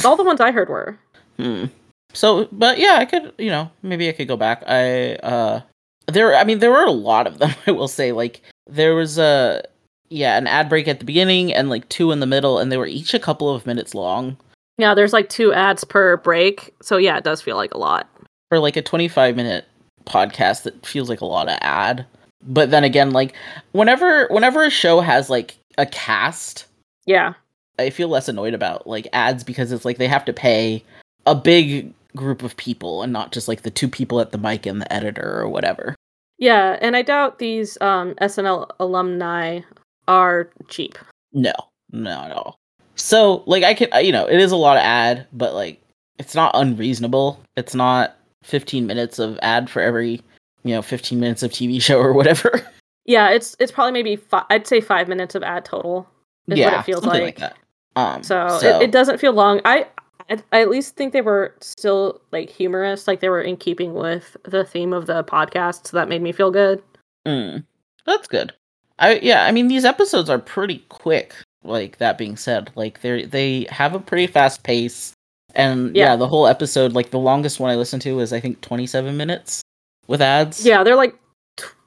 All 0.05 0.17
the 0.17 0.25
ones 0.25 0.41
I 0.41 0.51
heard 0.51 0.69
were. 0.69 0.99
Hmm. 1.37 1.67
So, 2.13 2.49
but 2.51 2.79
yeah, 2.79 2.97
I 2.99 3.05
could, 3.05 3.33
you 3.39 3.51
know, 3.51 3.71
maybe 3.83 4.09
I 4.09 4.13
could 4.13 4.29
go 4.29 4.37
back. 4.37 4.63
I, 4.67 5.15
uh, 5.17 5.61
there, 6.07 6.35
I 6.35 6.45
mean, 6.45 6.59
there 6.59 6.71
were 6.71 6.85
a 6.85 6.91
lot 6.91 7.27
of 7.27 7.39
them, 7.39 7.55
I 7.67 7.71
will 7.71 7.89
say. 7.89 8.13
Like, 8.13 8.43
there 8.67 8.95
was 8.95 9.19
a, 9.19 9.63
yeah, 10.09 10.37
an 10.39 10.47
ad 10.47 10.69
break 10.69 10.89
at 10.89 10.99
the 10.99 11.05
beginning 11.05 11.53
and 11.53 11.69
like 11.69 11.89
two 11.89 12.13
in 12.13 12.21
the 12.21 12.27
middle, 12.27 12.59
and 12.59 12.71
they 12.71 12.77
were 12.77 12.87
each 12.87 13.15
a 13.15 13.19
couple 13.19 13.53
of 13.55 13.67
minutes 13.67 13.95
long 13.95 14.37
Yeah, 14.79 14.95
there's 14.95 15.13
like 15.13 15.29
two 15.29 15.53
ads 15.53 15.85
per 15.85 16.17
break. 16.19 16.75
So 16.83 16.97
yeah, 16.97 17.17
it 17.19 17.25
does 17.25 17.43
feel 17.43 17.57
like 17.57 17.75
a 17.75 17.79
lot. 17.79 18.09
for 18.49 18.59
like 18.59 18.77
a 18.77 18.83
25 18.83 19.35
minute 19.37 19.65
podcast 20.05 20.63
that 20.63 20.87
feels 20.87 21.09
like 21.09 21.21
a 21.21 21.27
lot 21.27 21.49
of 21.49 21.59
ad. 21.63 22.07
But 22.49 22.71
then 22.71 22.85
again, 22.85 23.11
like, 23.11 23.35
whenever, 23.73 24.29
whenever 24.29 24.63
a 24.65 24.71
show 24.71 25.01
has 25.01 25.29
like 25.29 25.57
a 25.79 25.87
cast, 25.87 26.67
Yeah. 27.07 27.35
I 27.79 27.91
feel 27.91 28.09
less 28.09 28.29
annoyed 28.29 28.55
about 28.55 28.87
like 28.87 29.09
ads 29.13 29.43
because 29.45 29.73
it's 29.73 29.85
like 29.85 29.99
they 29.99 30.07
have 30.09 30.25
to 30.27 30.33
pay 30.33 30.83
a 31.27 31.35
big 31.35 31.93
group 32.15 32.43
of 32.43 32.57
people 32.57 33.03
and 33.03 33.13
not 33.13 33.33
just 33.33 33.49
like 33.49 33.63
the 33.63 33.71
two 33.71 33.89
people 33.89 34.21
at 34.21 34.31
the 34.33 34.39
mic 34.39 34.65
and 34.65 34.81
the 34.81 34.91
editor 34.93 35.41
or 35.41 35.49
whatever. 35.49 35.95
Yeah, 36.39 36.79
and 36.81 36.95
I 36.97 37.03
doubt 37.03 37.39
these 37.39 37.77
um 37.81 38.15
SNL 38.21 38.71
alumni 38.79 39.61
are 40.09 40.49
cheap. 40.69 40.99
No, 41.33 41.53
no, 41.93 42.11
at 42.23 42.33
all. 42.33 42.57
So 42.97 43.43
like 43.47 43.63
I 43.65 43.75
can, 43.75 43.89
you 44.05 44.13
know, 44.13 44.27
it 44.27 44.39
is 44.41 44.53
a 44.53 44.57
lot 44.57 44.77
of 44.77 44.83
ad, 44.83 45.27
but 45.33 45.55
like 45.55 45.81
it's 46.19 46.35
not 46.35 46.53
unreasonable. 46.55 47.41
It's 47.57 47.75
not 47.75 48.17
15 48.45 48.87
minutes 48.87 49.19
of 49.19 49.39
ad 49.43 49.69
for 49.69 49.83
every, 49.83 50.23
you 50.65 50.75
know, 50.75 50.83
15 50.83 51.21
minutes 51.21 51.43
of 51.43 51.51
TV 51.51 51.81
show 51.83 51.99
or 51.99 52.13
whatever. 52.13 52.67
Yeah, 53.05 53.31
it's 53.31 53.55
it's 53.61 53.71
probably 53.71 53.93
maybe 53.93 54.17
fi- 54.17 54.47
I'd 54.51 54.67
say 54.67 54.81
five 54.81 55.09
minutes 55.09 55.35
of 55.35 55.43
ad 55.43 55.65
total. 55.65 56.09
Is 56.49 56.59
what 56.61 56.75
it 56.75 56.85
feels 56.85 57.03
something 57.03 57.23
like. 57.23 57.39
that. 57.39 57.57
Um, 57.97 58.23
So, 58.23 58.59
It, 58.63 58.83
it 58.85 58.93
doesn't 58.93 59.19
feel 59.19 59.33
long. 59.33 59.61
I, 59.65 59.87
I 60.31 60.39
I 60.53 60.61
at 60.63 60.71
least 60.71 60.97
think 60.97 61.13
they 61.13 61.21
were 61.23 61.55
still 61.61 62.21
like 62.33 62.51
humorous, 62.51 63.07
like 63.09 63.21
they 63.21 63.29
were 63.29 63.41
in 63.41 63.57
keeping 63.57 63.95
with 63.95 64.37
the 64.45 64.65
theme 64.65 64.93
of 64.93 65.07
the 65.07 65.23
podcast. 65.25 65.87
So 65.89 65.97
that 65.97 66.09
made 66.09 66.23
me 66.23 66.33
feel 66.33 66.51
good. 66.51 66.83
Mm, 67.27 67.65
that's 68.07 68.27
good. 68.29 68.53
I 68.99 69.17
yeah, 69.17 69.45
I 69.45 69.53
mean 69.53 69.69
these 69.69 69.85
episodes 69.85 70.31
are 70.31 70.39
pretty 70.39 70.85
quick. 70.89 71.35
Like 71.65 71.99
that 71.99 72.17
being 72.19 72.37
said, 72.37 72.71
like 72.77 73.01
they 73.01 73.25
they 73.25 73.67
have 73.71 73.95
a 73.95 73.99
pretty 73.99 74.27
fast 74.27 74.63
pace, 74.63 75.13
and 75.55 75.95
yeah. 75.97 76.13
Yeah. 76.13 76.17
the 76.17 76.29
whole 76.29 76.47
episode, 76.47 76.93
like 76.93 77.11
the 77.11 77.19
longest 77.19 77.59
one 77.61 77.71
I 77.71 77.75
listened 77.77 78.03
to 78.03 78.13
was 78.17 78.33
I 78.33 78.41
think 78.41 78.61
twenty 78.61 78.87
seven 78.87 79.17
minutes 79.17 79.63
with 80.07 80.23
ads. 80.23 80.65
Yeah, 80.65 80.85
they're 80.85 80.95
like 80.97 81.17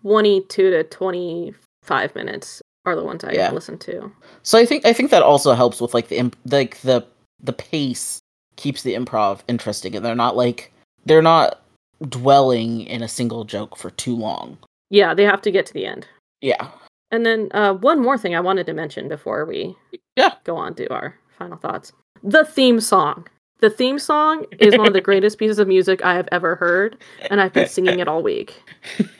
22 0.02 0.72
to 0.72 0.84
25 0.84 2.16
minutes 2.16 2.62
are 2.86 2.96
the 2.96 3.04
ones 3.04 3.24
I 3.24 3.32
Yeah. 3.32 3.52
listen 3.52 3.78
to. 3.80 4.12
So 4.44 4.58
I 4.58 4.66
think 4.66 4.86
I 4.86 4.94
think 4.94 5.12
that 5.12 5.24
also 5.24 5.54
helps 5.54 5.80
with 5.82 5.94
like 5.94 6.08
the 6.10 6.18
imp- 6.18 6.38
like 6.46 6.80
the 6.82 7.06
the 7.42 7.54
pace 7.54 8.20
keeps 8.58 8.84
the 8.84 8.94
improv 8.96 9.40
interesting, 9.48 9.96
and 9.96 10.04
they're 10.06 10.16
not 10.16 10.36
like 10.36 10.72
they're 11.06 11.22
not 11.22 11.62
dwelling 12.08 12.82
in 12.82 13.02
a 13.04 13.08
single 13.08 13.44
joke 13.46 13.78
for 13.78 13.90
too 13.92 14.16
long. 14.16 14.58
Yeah, 14.90 15.14
they 15.14 15.24
have 15.24 15.42
to 15.44 15.52
get 15.52 15.66
to 15.68 15.74
the 15.74 15.86
end. 15.86 16.08
Yeah, 16.42 16.68
And 17.12 17.26
then 17.26 17.50
uh, 17.54 17.74
one 17.74 18.02
more 18.02 18.18
thing 18.18 18.36
I 18.36 18.40
wanted 18.40 18.66
to 18.68 18.74
mention 18.74 19.08
before 19.08 19.46
we 19.46 19.76
Yeah. 20.16 20.34
go 20.44 20.56
on 20.58 20.76
to 20.76 20.88
our 20.94 21.16
final 21.38 21.58
thoughts. 21.58 21.92
The 22.24 22.46
theme 22.46 22.80
song. 22.80 23.28
The 23.62 23.70
theme 23.70 24.00
song 24.00 24.46
is 24.60 24.78
one 24.78 24.88
of 24.88 24.94
the 24.94 25.02
greatest 25.10 25.38
pieces 25.38 25.60
of 25.60 25.68
music 25.68 26.04
I 26.06 26.14
have 26.16 26.30
ever 26.32 26.56
heard, 26.56 26.98
and 27.30 27.42
I've 27.42 27.52
been 27.54 27.68
singing 27.68 28.00
it 28.00 28.08
all 28.08 28.24
week. 28.24 28.62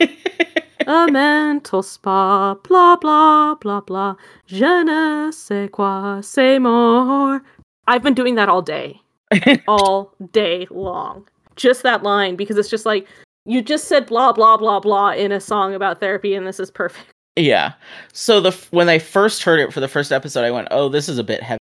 A 0.86 1.06
mental 1.10 1.82
spa, 1.82 2.54
blah 2.54 2.96
blah 2.96 3.54
blah 3.56 3.80
blah. 3.82 4.16
Je 4.46 4.82
ne 4.84 5.30
sais 5.30 5.68
quoi, 5.70 6.20
c'est 6.22 6.58
more. 6.58 7.42
I've 7.86 8.02
been 8.02 8.14
doing 8.14 8.34
that 8.36 8.48
all 8.48 8.62
day, 8.62 8.98
all 9.68 10.14
day 10.32 10.66
long. 10.70 11.28
Just 11.56 11.82
that 11.82 12.02
line 12.02 12.34
because 12.34 12.56
it's 12.56 12.70
just 12.70 12.86
like 12.86 13.06
you 13.44 13.60
just 13.62 13.88
said 13.88 14.06
blah 14.06 14.32
blah 14.32 14.56
blah 14.56 14.80
blah 14.80 15.10
in 15.12 15.32
a 15.32 15.40
song 15.40 15.74
about 15.74 16.00
therapy, 16.00 16.34
and 16.34 16.46
this 16.46 16.58
is 16.58 16.70
perfect. 16.70 17.12
Yeah. 17.40 17.72
So 18.12 18.40
the 18.40 18.52
when 18.70 18.88
I 18.88 18.98
first 18.98 19.42
heard 19.42 19.60
it 19.60 19.72
for 19.72 19.80
the 19.80 19.88
first 19.88 20.12
episode, 20.12 20.44
I 20.44 20.50
went, 20.50 20.68
"Oh, 20.70 20.88
this 20.88 21.08
is 21.08 21.18
a 21.18 21.24
bit 21.24 21.42
heavy," 21.42 21.60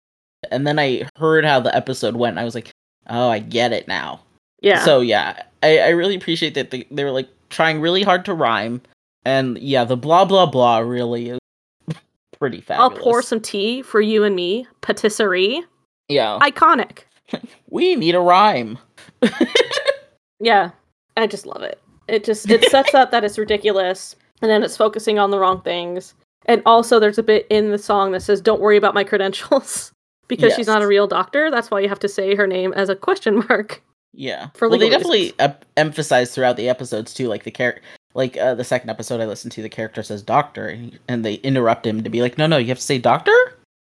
and 0.52 0.66
then 0.66 0.80
I 0.80 1.08
heard 1.18 1.46
how 1.46 1.60
the 1.60 1.76
episode 1.76 2.16
went. 2.16 2.34
And 2.34 2.40
I 2.40 2.44
was 2.44 2.56
like, 2.56 2.72
"Oh, 3.10 3.30
I 3.30 3.40
get 3.40 3.74
it 3.74 3.88
now." 3.88 4.22
Yeah. 4.62 4.84
So 4.84 5.02
yeah, 5.02 5.44
I, 5.64 5.80
I 5.80 5.90
really 5.90 6.16
appreciate 6.16 6.54
that 6.56 6.72
they, 6.72 6.86
they 6.90 7.04
were 7.04 7.12
like 7.12 7.30
trying 7.50 7.82
really 7.82 8.04
hard 8.04 8.26
to 8.26 8.34
rhyme, 8.34 8.82
and 9.26 9.58
yeah, 9.60 9.84
the 9.84 9.98
blah 9.98 10.26
blah 10.26 10.46
blah 10.46 10.80
really 10.80 11.30
is 11.30 11.40
pretty 12.40 12.62
fast. 12.62 12.80
I'll 12.80 12.92
pour 12.92 13.22
some 13.22 13.42
tea 13.42 13.82
for 13.82 14.02
you 14.02 14.24
and 14.24 14.36
me. 14.36 14.68
Patisserie. 14.82 15.64
Yeah, 16.10 16.40
Iconic. 16.42 17.00
we 17.70 17.96
need 17.96 18.16
a 18.16 18.20
rhyme. 18.20 18.78
Yeah. 20.40 20.72
I 21.16 21.28
just 21.28 21.46
love 21.46 21.64
it. 21.64 21.82
It 22.08 22.24
just 22.24 22.50
it 22.50 22.64
sets 22.70 22.94
up 22.94 23.12
that 23.12 23.24
it's 23.24 23.38
ridiculous 23.38 24.16
and 24.42 24.50
then 24.52 24.64
it's 24.64 24.78
focusing 24.78 25.20
on 25.20 25.32
the 25.32 25.40
wrong 25.40 25.62
things. 25.62 26.14
And 26.46 26.62
also 26.66 27.00
there's 27.00 27.18
a 27.18 27.24
bit 27.24 27.46
in 27.50 27.72
the 27.72 27.78
song 27.78 28.12
that 28.12 28.22
says 28.22 28.40
don't 28.42 28.62
worry 28.62 28.78
about 28.78 28.94
my 28.94 29.04
credentials 29.04 29.92
because 30.28 30.54
she's 30.54 30.68
not 30.68 30.82
a 30.82 30.88
real 30.88 31.08
doctor. 31.08 31.52
That's 31.52 31.70
why 31.72 31.80
you 31.82 31.90
have 31.90 32.00
to 32.00 32.10
say 32.10 32.36
her 32.36 32.48
name 32.48 32.74
as 32.74 32.90
a 32.90 32.96
question 32.96 33.44
mark. 33.50 33.84
Yeah, 34.14 34.48
For 34.56 34.68
well, 34.68 34.80
they 34.80 34.90
definitely 34.90 35.34
ep- 35.38 35.66
emphasize 35.76 36.34
throughout 36.34 36.58
the 36.58 36.70
episodes 36.70 37.14
too, 37.14 37.28
like 37.28 37.44
the 37.44 37.52
character. 37.52 37.82
Like 38.16 38.36
uh, 38.38 38.56
the 38.56 38.64
second 38.64 38.90
episode 38.90 39.22
I 39.22 39.26
listened 39.26 39.52
to, 39.52 39.62
the 39.62 39.70
character 39.70 40.02
says 40.02 40.24
doctor, 40.24 40.68
and, 40.70 40.86
he- 40.94 41.00
and 41.08 41.24
they 41.24 41.36
interrupt 41.36 41.86
him 41.86 42.02
to 42.04 42.10
be 42.10 42.22
like, 42.22 42.36
"No, 42.36 42.48
no, 42.48 42.58
you 42.58 42.70
have 42.70 42.80
to 42.80 42.84
say 42.84 42.98
doctor." 42.98 43.36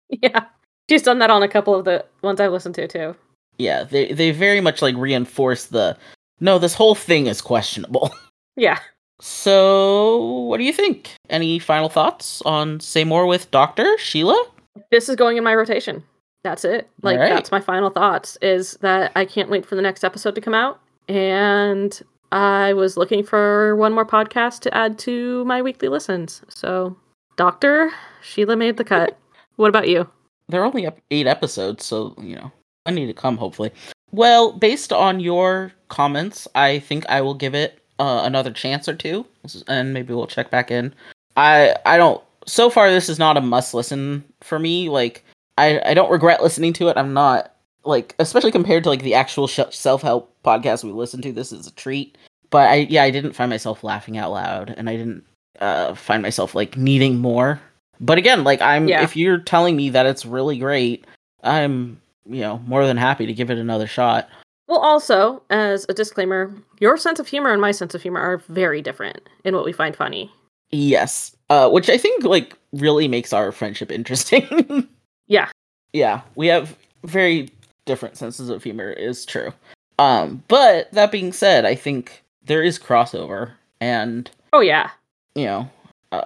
Yeah. 0.21 0.45
She's 0.89 1.01
done 1.01 1.17
that 1.19 1.31
on 1.31 1.41
a 1.41 1.47
couple 1.47 1.73
of 1.73 1.85
the 1.85 2.05
ones 2.21 2.39
I've 2.39 2.51
listened 2.51 2.75
to 2.75 2.87
too. 2.87 3.15
Yeah, 3.57 3.83
they 3.85 4.11
they 4.11 4.31
very 4.31 4.59
much 4.61 4.81
like 4.81 4.95
reinforce 4.95 5.65
the 5.67 5.97
no, 6.41 6.59
this 6.59 6.73
whole 6.75 6.95
thing 6.95 7.27
is 7.27 7.41
questionable. 7.41 8.11
Yeah. 8.57 8.79
So, 9.19 10.43
what 10.43 10.57
do 10.57 10.63
you 10.63 10.73
think? 10.73 11.15
Any 11.29 11.59
final 11.59 11.89
thoughts 11.89 12.41
on 12.43 12.79
Say 12.79 13.03
More 13.03 13.25
with 13.25 13.49
Doctor 13.51 13.97
Sheila? 13.97 14.45
This 14.91 15.07
is 15.07 15.15
going 15.15 15.37
in 15.37 15.43
my 15.43 15.55
rotation. 15.55 16.03
That's 16.43 16.63
it. 16.63 16.89
Like 17.01 17.15
Alright. 17.15 17.33
that's 17.33 17.51
my 17.51 17.59
final 17.59 17.89
thoughts 17.89 18.37
is 18.41 18.73
that 18.81 19.11
I 19.15 19.25
can't 19.25 19.49
wait 19.49 19.65
for 19.65 19.75
the 19.75 19.81
next 19.81 20.03
episode 20.03 20.35
to 20.35 20.41
come 20.41 20.53
out 20.53 20.79
and 21.07 21.99
I 22.31 22.73
was 22.73 22.97
looking 22.97 23.23
for 23.23 23.75
one 23.77 23.93
more 23.93 24.05
podcast 24.05 24.59
to 24.61 24.77
add 24.77 24.99
to 24.99 25.43
my 25.45 25.61
weekly 25.61 25.87
listens. 25.87 26.41
So, 26.49 26.95
Doctor 27.35 27.91
Sheila 28.21 28.55
made 28.55 28.77
the 28.77 28.83
cut. 28.83 29.17
what 29.55 29.69
about 29.69 29.87
you? 29.87 30.07
There 30.47 30.61
are 30.61 30.65
only 30.65 30.87
eight 31.09 31.25
episodes, 31.25 31.85
so 31.85 32.13
you 32.21 32.35
know 32.35 32.51
I 32.85 32.91
need 32.91 33.07
to 33.07 33.13
come 33.13 33.37
hopefully. 33.37 33.71
Well, 34.11 34.51
based 34.51 34.93
on 34.93 35.19
your 35.19 35.73
comments, 35.87 36.47
I 36.53 36.79
think 36.79 37.05
I 37.09 37.21
will 37.21 37.33
give 37.33 37.55
it 37.55 37.79
uh, 37.99 38.21
another 38.25 38.51
chance 38.51 38.87
or 38.87 38.95
two, 38.95 39.25
and 39.67 39.93
maybe 39.93 40.13
we'll 40.13 40.27
check 40.27 40.49
back 40.49 40.71
in. 40.71 40.93
I 41.37 41.75
I 41.85 41.97
don't. 41.97 42.21
So 42.47 42.69
far, 42.69 42.89
this 42.91 43.09
is 43.09 43.19
not 43.19 43.37
a 43.37 43.41
must 43.41 43.73
listen 43.73 44.23
for 44.41 44.59
me. 44.59 44.89
Like 44.89 45.23
I 45.57 45.79
I 45.85 45.93
don't 45.93 46.11
regret 46.11 46.43
listening 46.43 46.73
to 46.73 46.89
it. 46.89 46.97
I'm 46.97 47.13
not 47.13 47.53
like 47.83 48.15
especially 48.19 48.51
compared 48.51 48.83
to 48.83 48.89
like 48.89 49.03
the 49.03 49.13
actual 49.13 49.47
sh- 49.47 49.59
self 49.71 50.01
help 50.01 50.33
podcast 50.43 50.83
we 50.83 50.91
listen 50.91 51.21
to. 51.23 51.31
This 51.31 51.51
is 51.51 51.67
a 51.67 51.71
treat. 51.71 52.17
But 52.49 52.69
I 52.69 52.75
yeah 52.89 53.03
I 53.03 53.11
didn't 53.11 53.33
find 53.33 53.49
myself 53.49 53.83
laughing 53.83 54.17
out 54.17 54.31
loud, 54.31 54.73
and 54.77 54.89
I 54.89 54.95
didn't 54.95 55.23
uh, 55.59 55.95
find 55.95 56.21
myself 56.21 56.55
like 56.55 56.77
needing 56.77 57.17
more. 57.17 57.59
But 57.99 58.17
again, 58.17 58.43
like 58.43 58.61
I'm 58.61 58.87
Yeah. 58.87 59.03
if 59.03 59.15
you're 59.15 59.37
telling 59.39 59.75
me 59.75 59.89
that 59.91 60.05
it's 60.05 60.25
really 60.25 60.57
great, 60.57 61.05
I'm 61.43 61.99
you 62.25 62.41
know 62.41 62.59
more 62.67 62.85
than 62.85 62.97
happy 62.97 63.25
to 63.25 63.33
give 63.33 63.49
it 63.49 63.57
another 63.57 63.87
shot. 63.87 64.29
Well, 64.67 64.79
also, 64.79 65.43
as 65.49 65.85
a 65.89 65.93
disclaimer, 65.93 66.51
your 66.79 66.97
sense 66.97 67.19
of 67.19 67.27
humor 67.27 67.51
and 67.51 67.61
my 67.61 67.71
sense 67.71 67.93
of 67.93 68.01
humor 68.01 68.19
are 68.19 68.37
very 68.49 68.81
different 68.81 69.21
in 69.43 69.53
what 69.55 69.65
we 69.65 69.71
find 69.71 69.95
funny. 69.95 70.31
Yes, 70.71 71.35
uh, 71.49 71.69
which 71.69 71.89
I 71.89 71.97
think 71.97 72.23
like 72.23 72.57
really 72.73 73.07
makes 73.07 73.31
our 73.33 73.51
friendship 73.51 73.91
interesting. 73.91 74.87
Yeah. 75.27 75.49
yeah, 75.93 76.21
we 76.35 76.47
have 76.47 76.75
very 77.03 77.49
different 77.85 78.17
senses 78.17 78.49
of 78.49 78.63
humor. 78.63 78.91
Is 78.91 79.25
true. 79.25 79.53
Um, 79.99 80.43
but 80.47 80.91
that 80.91 81.11
being 81.11 81.31
said, 81.31 81.65
I 81.65 81.75
think 81.75 82.23
there 82.43 82.63
is 82.63 82.77
crossover, 82.79 83.51
and 83.79 84.29
Oh 84.51 84.59
yeah. 84.61 84.89
you 85.35 85.45
know, 85.45 85.69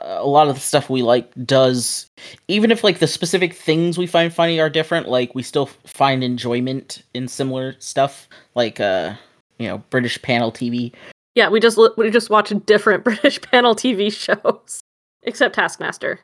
a 0.02 0.26
lot 0.26 0.48
of 0.48 0.56
the 0.56 0.62
stuff 0.62 0.90
we 0.90 1.02
like 1.02 1.32
does, 1.46 2.08
even 2.48 2.72
if 2.72 2.84
like 2.84 3.00
the 3.00 3.08
specific 3.08 3.54
things 3.54 3.98
we 3.98 4.08
find 4.08 4.34
funny 4.34 4.60
are 4.60 4.70
different, 4.70 5.08
like 5.08 5.34
we 5.36 5.44
still 5.44 5.68
find 5.86 6.24
enjoyment 6.24 7.04
in 7.14 7.28
similar 7.28 7.76
stuff, 7.80 8.28
like 8.56 8.80
uh, 8.80 9.14
you 9.58 9.68
know, 9.68 9.80
British 9.90 10.22
panel 10.22 10.52
TV. 10.52 10.94
Yeah, 11.36 11.50
we 11.50 11.60
just 11.60 11.80
we 11.98 12.10
just 12.10 12.30
watch 12.30 12.52
different 12.66 13.04
British 13.06 13.42
panel 13.42 13.76
TV 13.76 14.12
shows, 14.12 14.82
except 15.24 15.56
Taskmaster. 15.56 16.20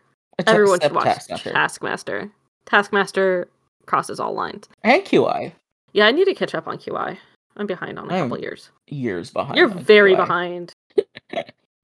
Everyone 0.46 0.80
should 0.82 0.94
watch 0.94 1.06
Taskmaster. 1.06 1.52
Taskmaster. 1.52 2.32
Taskmaster 2.66 3.48
crosses 3.86 4.20
all 4.20 4.34
lines. 4.34 4.68
and 4.84 5.04
QI. 5.04 5.54
Yeah, 5.94 6.08
I 6.08 6.12
need 6.12 6.26
to 6.26 6.34
catch 6.34 6.54
up 6.56 6.68
on 6.68 6.78
QI. 6.78 7.18
I'm 7.58 7.68
behind 7.68 7.98
on 7.98 8.10
a 8.10 8.14
I'm 8.16 8.24
couple 8.24 8.42
years. 8.44 8.70
Years 8.88 9.32
behind. 9.32 9.58
You're 9.58 9.70
very 9.70 10.14
QI. 10.14 10.18
behind. 10.18 10.74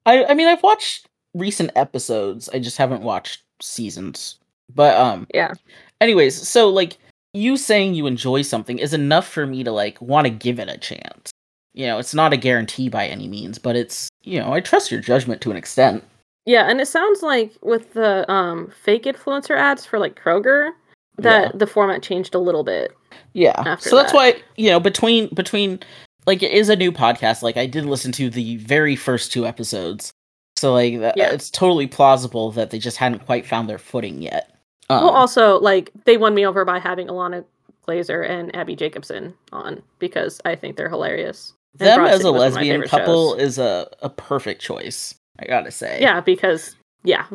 I 0.05 0.25
I 0.25 0.33
mean 0.33 0.47
I've 0.47 0.63
watched 0.63 1.07
recent 1.33 1.71
episodes. 1.75 2.49
I 2.53 2.59
just 2.59 2.77
haven't 2.77 3.01
watched 3.03 3.43
seasons. 3.61 4.37
But 4.73 4.95
um 4.97 5.27
Yeah. 5.33 5.53
anyways, 5.99 6.47
so 6.47 6.69
like 6.69 6.97
you 7.33 7.55
saying 7.57 7.93
you 7.93 8.07
enjoy 8.07 8.41
something 8.41 8.77
is 8.79 8.93
enough 8.93 9.27
for 9.27 9.45
me 9.47 9.63
to 9.63 9.71
like 9.71 10.01
want 10.01 10.25
to 10.25 10.31
give 10.31 10.59
it 10.59 10.69
a 10.69 10.77
chance. 10.77 11.31
You 11.73 11.87
know, 11.87 11.99
it's 11.99 12.13
not 12.13 12.33
a 12.33 12.37
guarantee 12.37 12.89
by 12.89 13.07
any 13.07 13.27
means, 13.29 13.57
but 13.57 13.77
it's, 13.77 14.09
you 14.23 14.39
know, 14.39 14.51
I 14.51 14.59
trust 14.59 14.91
your 14.91 14.99
judgment 14.99 15.39
to 15.41 15.51
an 15.51 15.57
extent. 15.57 16.03
Yeah, 16.45 16.69
and 16.69 16.81
it 16.81 16.87
sounds 16.87 17.21
like 17.21 17.53
with 17.61 17.93
the 17.93 18.29
um 18.31 18.71
fake 18.83 19.03
influencer 19.03 19.55
ads 19.57 19.85
for 19.85 19.99
like 19.99 20.19
Kroger 20.21 20.71
that 21.17 21.43
Yeah. 21.43 21.51
the 21.53 21.67
format 21.67 22.01
changed 22.03 22.35
a 22.35 22.39
little 22.39 22.63
bit. 22.63 22.91
Yeah. 23.33 23.75
So 23.77 23.95
that's 23.95 24.11
that. 24.11 24.17
why, 24.17 24.41
you 24.57 24.69
know, 24.69 24.79
between 24.79 25.27
between 25.33 25.79
like 26.25 26.43
it 26.43 26.51
is 26.51 26.67
a 26.69 26.75
new 26.75 26.91
podcast. 26.91 27.41
Like 27.41 27.57
I 27.57 27.65
did 27.65 27.85
listen 27.85 28.11
to 28.13 28.29
the 28.29 28.57
very 28.57 28.95
first 28.95 29.31
two 29.31 29.45
episodes. 29.45 30.11
So 30.61 30.73
like 30.73 30.99
that, 30.99 31.17
Yeah. 31.17 31.31
it's 31.31 31.49
totally 31.49 31.87
plausible 31.87 32.51
that 32.51 32.69
they 32.69 32.77
just 32.77 32.97
hadn't 32.97 33.25
quite 33.25 33.47
found 33.47 33.67
their 33.67 33.79
footing 33.79 34.21
yet. 34.21 34.55
Um, 34.91 35.05
well, 35.05 35.09
also 35.15 35.59
like 35.59 35.89
they 36.05 36.17
won 36.17 36.35
me 36.35 36.45
over 36.45 36.63
by 36.65 36.77
having 36.77 37.07
Ilana 37.07 37.43
Glazer 37.87 38.29
and 38.29 38.55
Abbi 38.55 38.75
Jacobson 38.75 39.33
on 39.51 39.81
because 39.97 40.39
I 40.45 40.55
think 40.55 40.77
they're 40.77 40.87
hilarious. 40.87 41.53
And 41.79 41.87
them 41.89 41.99
Broad 42.01 42.09
as 42.11 42.17
City 42.17 42.29
a 42.29 42.31
was 42.31 42.39
one 42.39 42.47
of 42.47 42.53
my 42.53 42.59
lesbian 42.59 42.81
couple 42.83 43.31
shows. 43.33 43.41
is 43.41 43.57
a, 43.57 43.89
a 44.03 44.09
perfect 44.09 44.61
choice. 44.61 45.15
I 45.39 45.45
gotta 45.47 45.71
say. 45.71 45.97
Yeah, 45.99 46.21
because 46.21 46.75
yeah, 47.03 47.25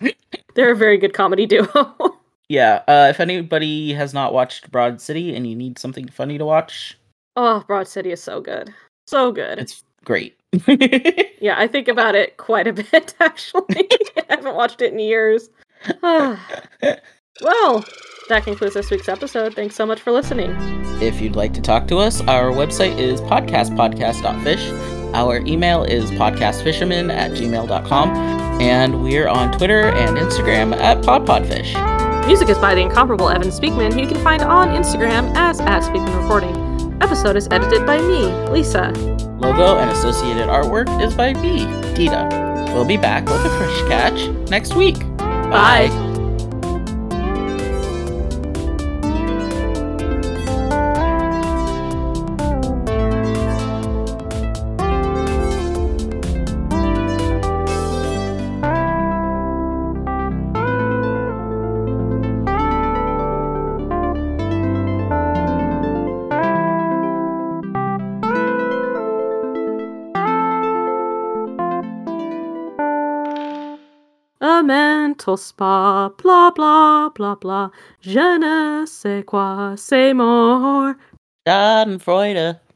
they're 0.54 0.72
a 0.72 0.76
very 0.76 0.96
good 0.96 1.12
comedy 1.12 1.44
duo. 1.46 1.66
Yeah. 2.48 2.82
Uh, 2.88 3.06
if 3.10 3.20
anybody 3.20 3.92
has 3.92 4.12
not 4.12 4.32
watched 4.34 4.72
Broad 4.72 5.00
City 5.00 5.36
and 5.36 5.46
you 5.46 5.54
need 5.54 5.78
something 5.78 6.08
funny 6.08 6.36
to 6.36 6.44
watch, 6.44 6.98
oh, 7.36 7.62
Broad 7.68 7.86
City 7.86 8.10
is 8.10 8.20
so 8.20 8.40
good, 8.40 8.74
so 9.06 9.30
good. 9.30 9.60
it's 9.60 9.84
great. 10.04 10.36
Yeah, 10.66 11.54
I 11.58 11.68
think 11.68 11.88
about 11.88 12.14
it 12.14 12.36
quite 12.36 12.66
a 12.66 12.72
bit 12.92 13.14
actually. 13.20 13.88
I 14.16 14.24
haven't 14.36 14.54
watched 14.54 14.82
it 14.82 14.92
in 14.92 14.98
years. 14.98 15.48
well, 16.02 17.84
that 18.28 18.44
concludes 18.44 18.74
this 18.74 18.90
week's 18.90 19.08
episode. 19.08 19.54
Thanks 19.54 19.74
so 19.74 19.86
much 19.86 20.00
for 20.00 20.12
listening. 20.12 20.50
if 21.02 21.20
you'd 21.20 21.36
like 21.36 21.54
to 21.54 21.60
talk 21.62 21.88
to 21.88 21.98
us, 21.98 22.20
our 22.22 22.50
website 22.50 22.98
is 22.98 23.20
podcastpodcast.fish. 23.22 24.70
Our 25.14 25.38
email 25.38 25.82
is 25.84 26.10
podcastfisherman 26.12 27.12
at 27.12 27.32
gmail.com. 27.32 28.10
And 28.60 29.02
we're 29.02 29.26
on 29.28 29.56
Twitter 29.56 29.88
and 29.88 30.18
Instagram 30.18 30.76
at 30.76 30.98
PodPodfish. 30.98 32.26
Music 32.26 32.48
is 32.50 32.58
by 32.58 32.74
the 32.74 32.82
incomparable 32.82 33.30
Evan 33.30 33.48
Speakman, 33.48 33.92
who 33.94 34.00
you 34.02 34.06
can 34.06 34.22
find 34.22 34.42
on 34.42 34.68
Instagram 34.68 35.32
as 35.34 35.58
at 35.60 35.82
Speakman 35.82 36.14
Recording. 36.20 36.49
Episode 37.00 37.36
is 37.36 37.48
edited 37.50 37.86
by 37.86 37.98
me, 37.98 38.26
Lisa. 38.50 38.92
Logo 39.38 39.78
and 39.78 39.90
associated 39.90 40.48
artwork 40.48 40.88
is 41.02 41.14
by 41.14 41.32
me, 41.34 41.64
Dita. 41.94 42.28
We'll 42.74 42.84
be 42.84 42.96
back 42.96 43.24
with 43.24 43.44
a 43.44 43.50
fresh 43.58 43.88
catch 43.88 44.28
next 44.50 44.74
week. 44.74 44.98
Bye. 45.18 45.88
A 45.90 46.09
spa, 75.36 76.10
blah 76.22 76.50
blah 76.50 77.10
blah 77.14 77.36
blah. 77.36 77.70
Je 78.00 78.38
ne 78.38 78.86
sais 78.86 79.24
quoi, 79.24 79.74
c'est 79.76 80.14
more. 80.14 80.94
Schadenfreude. 81.46 82.60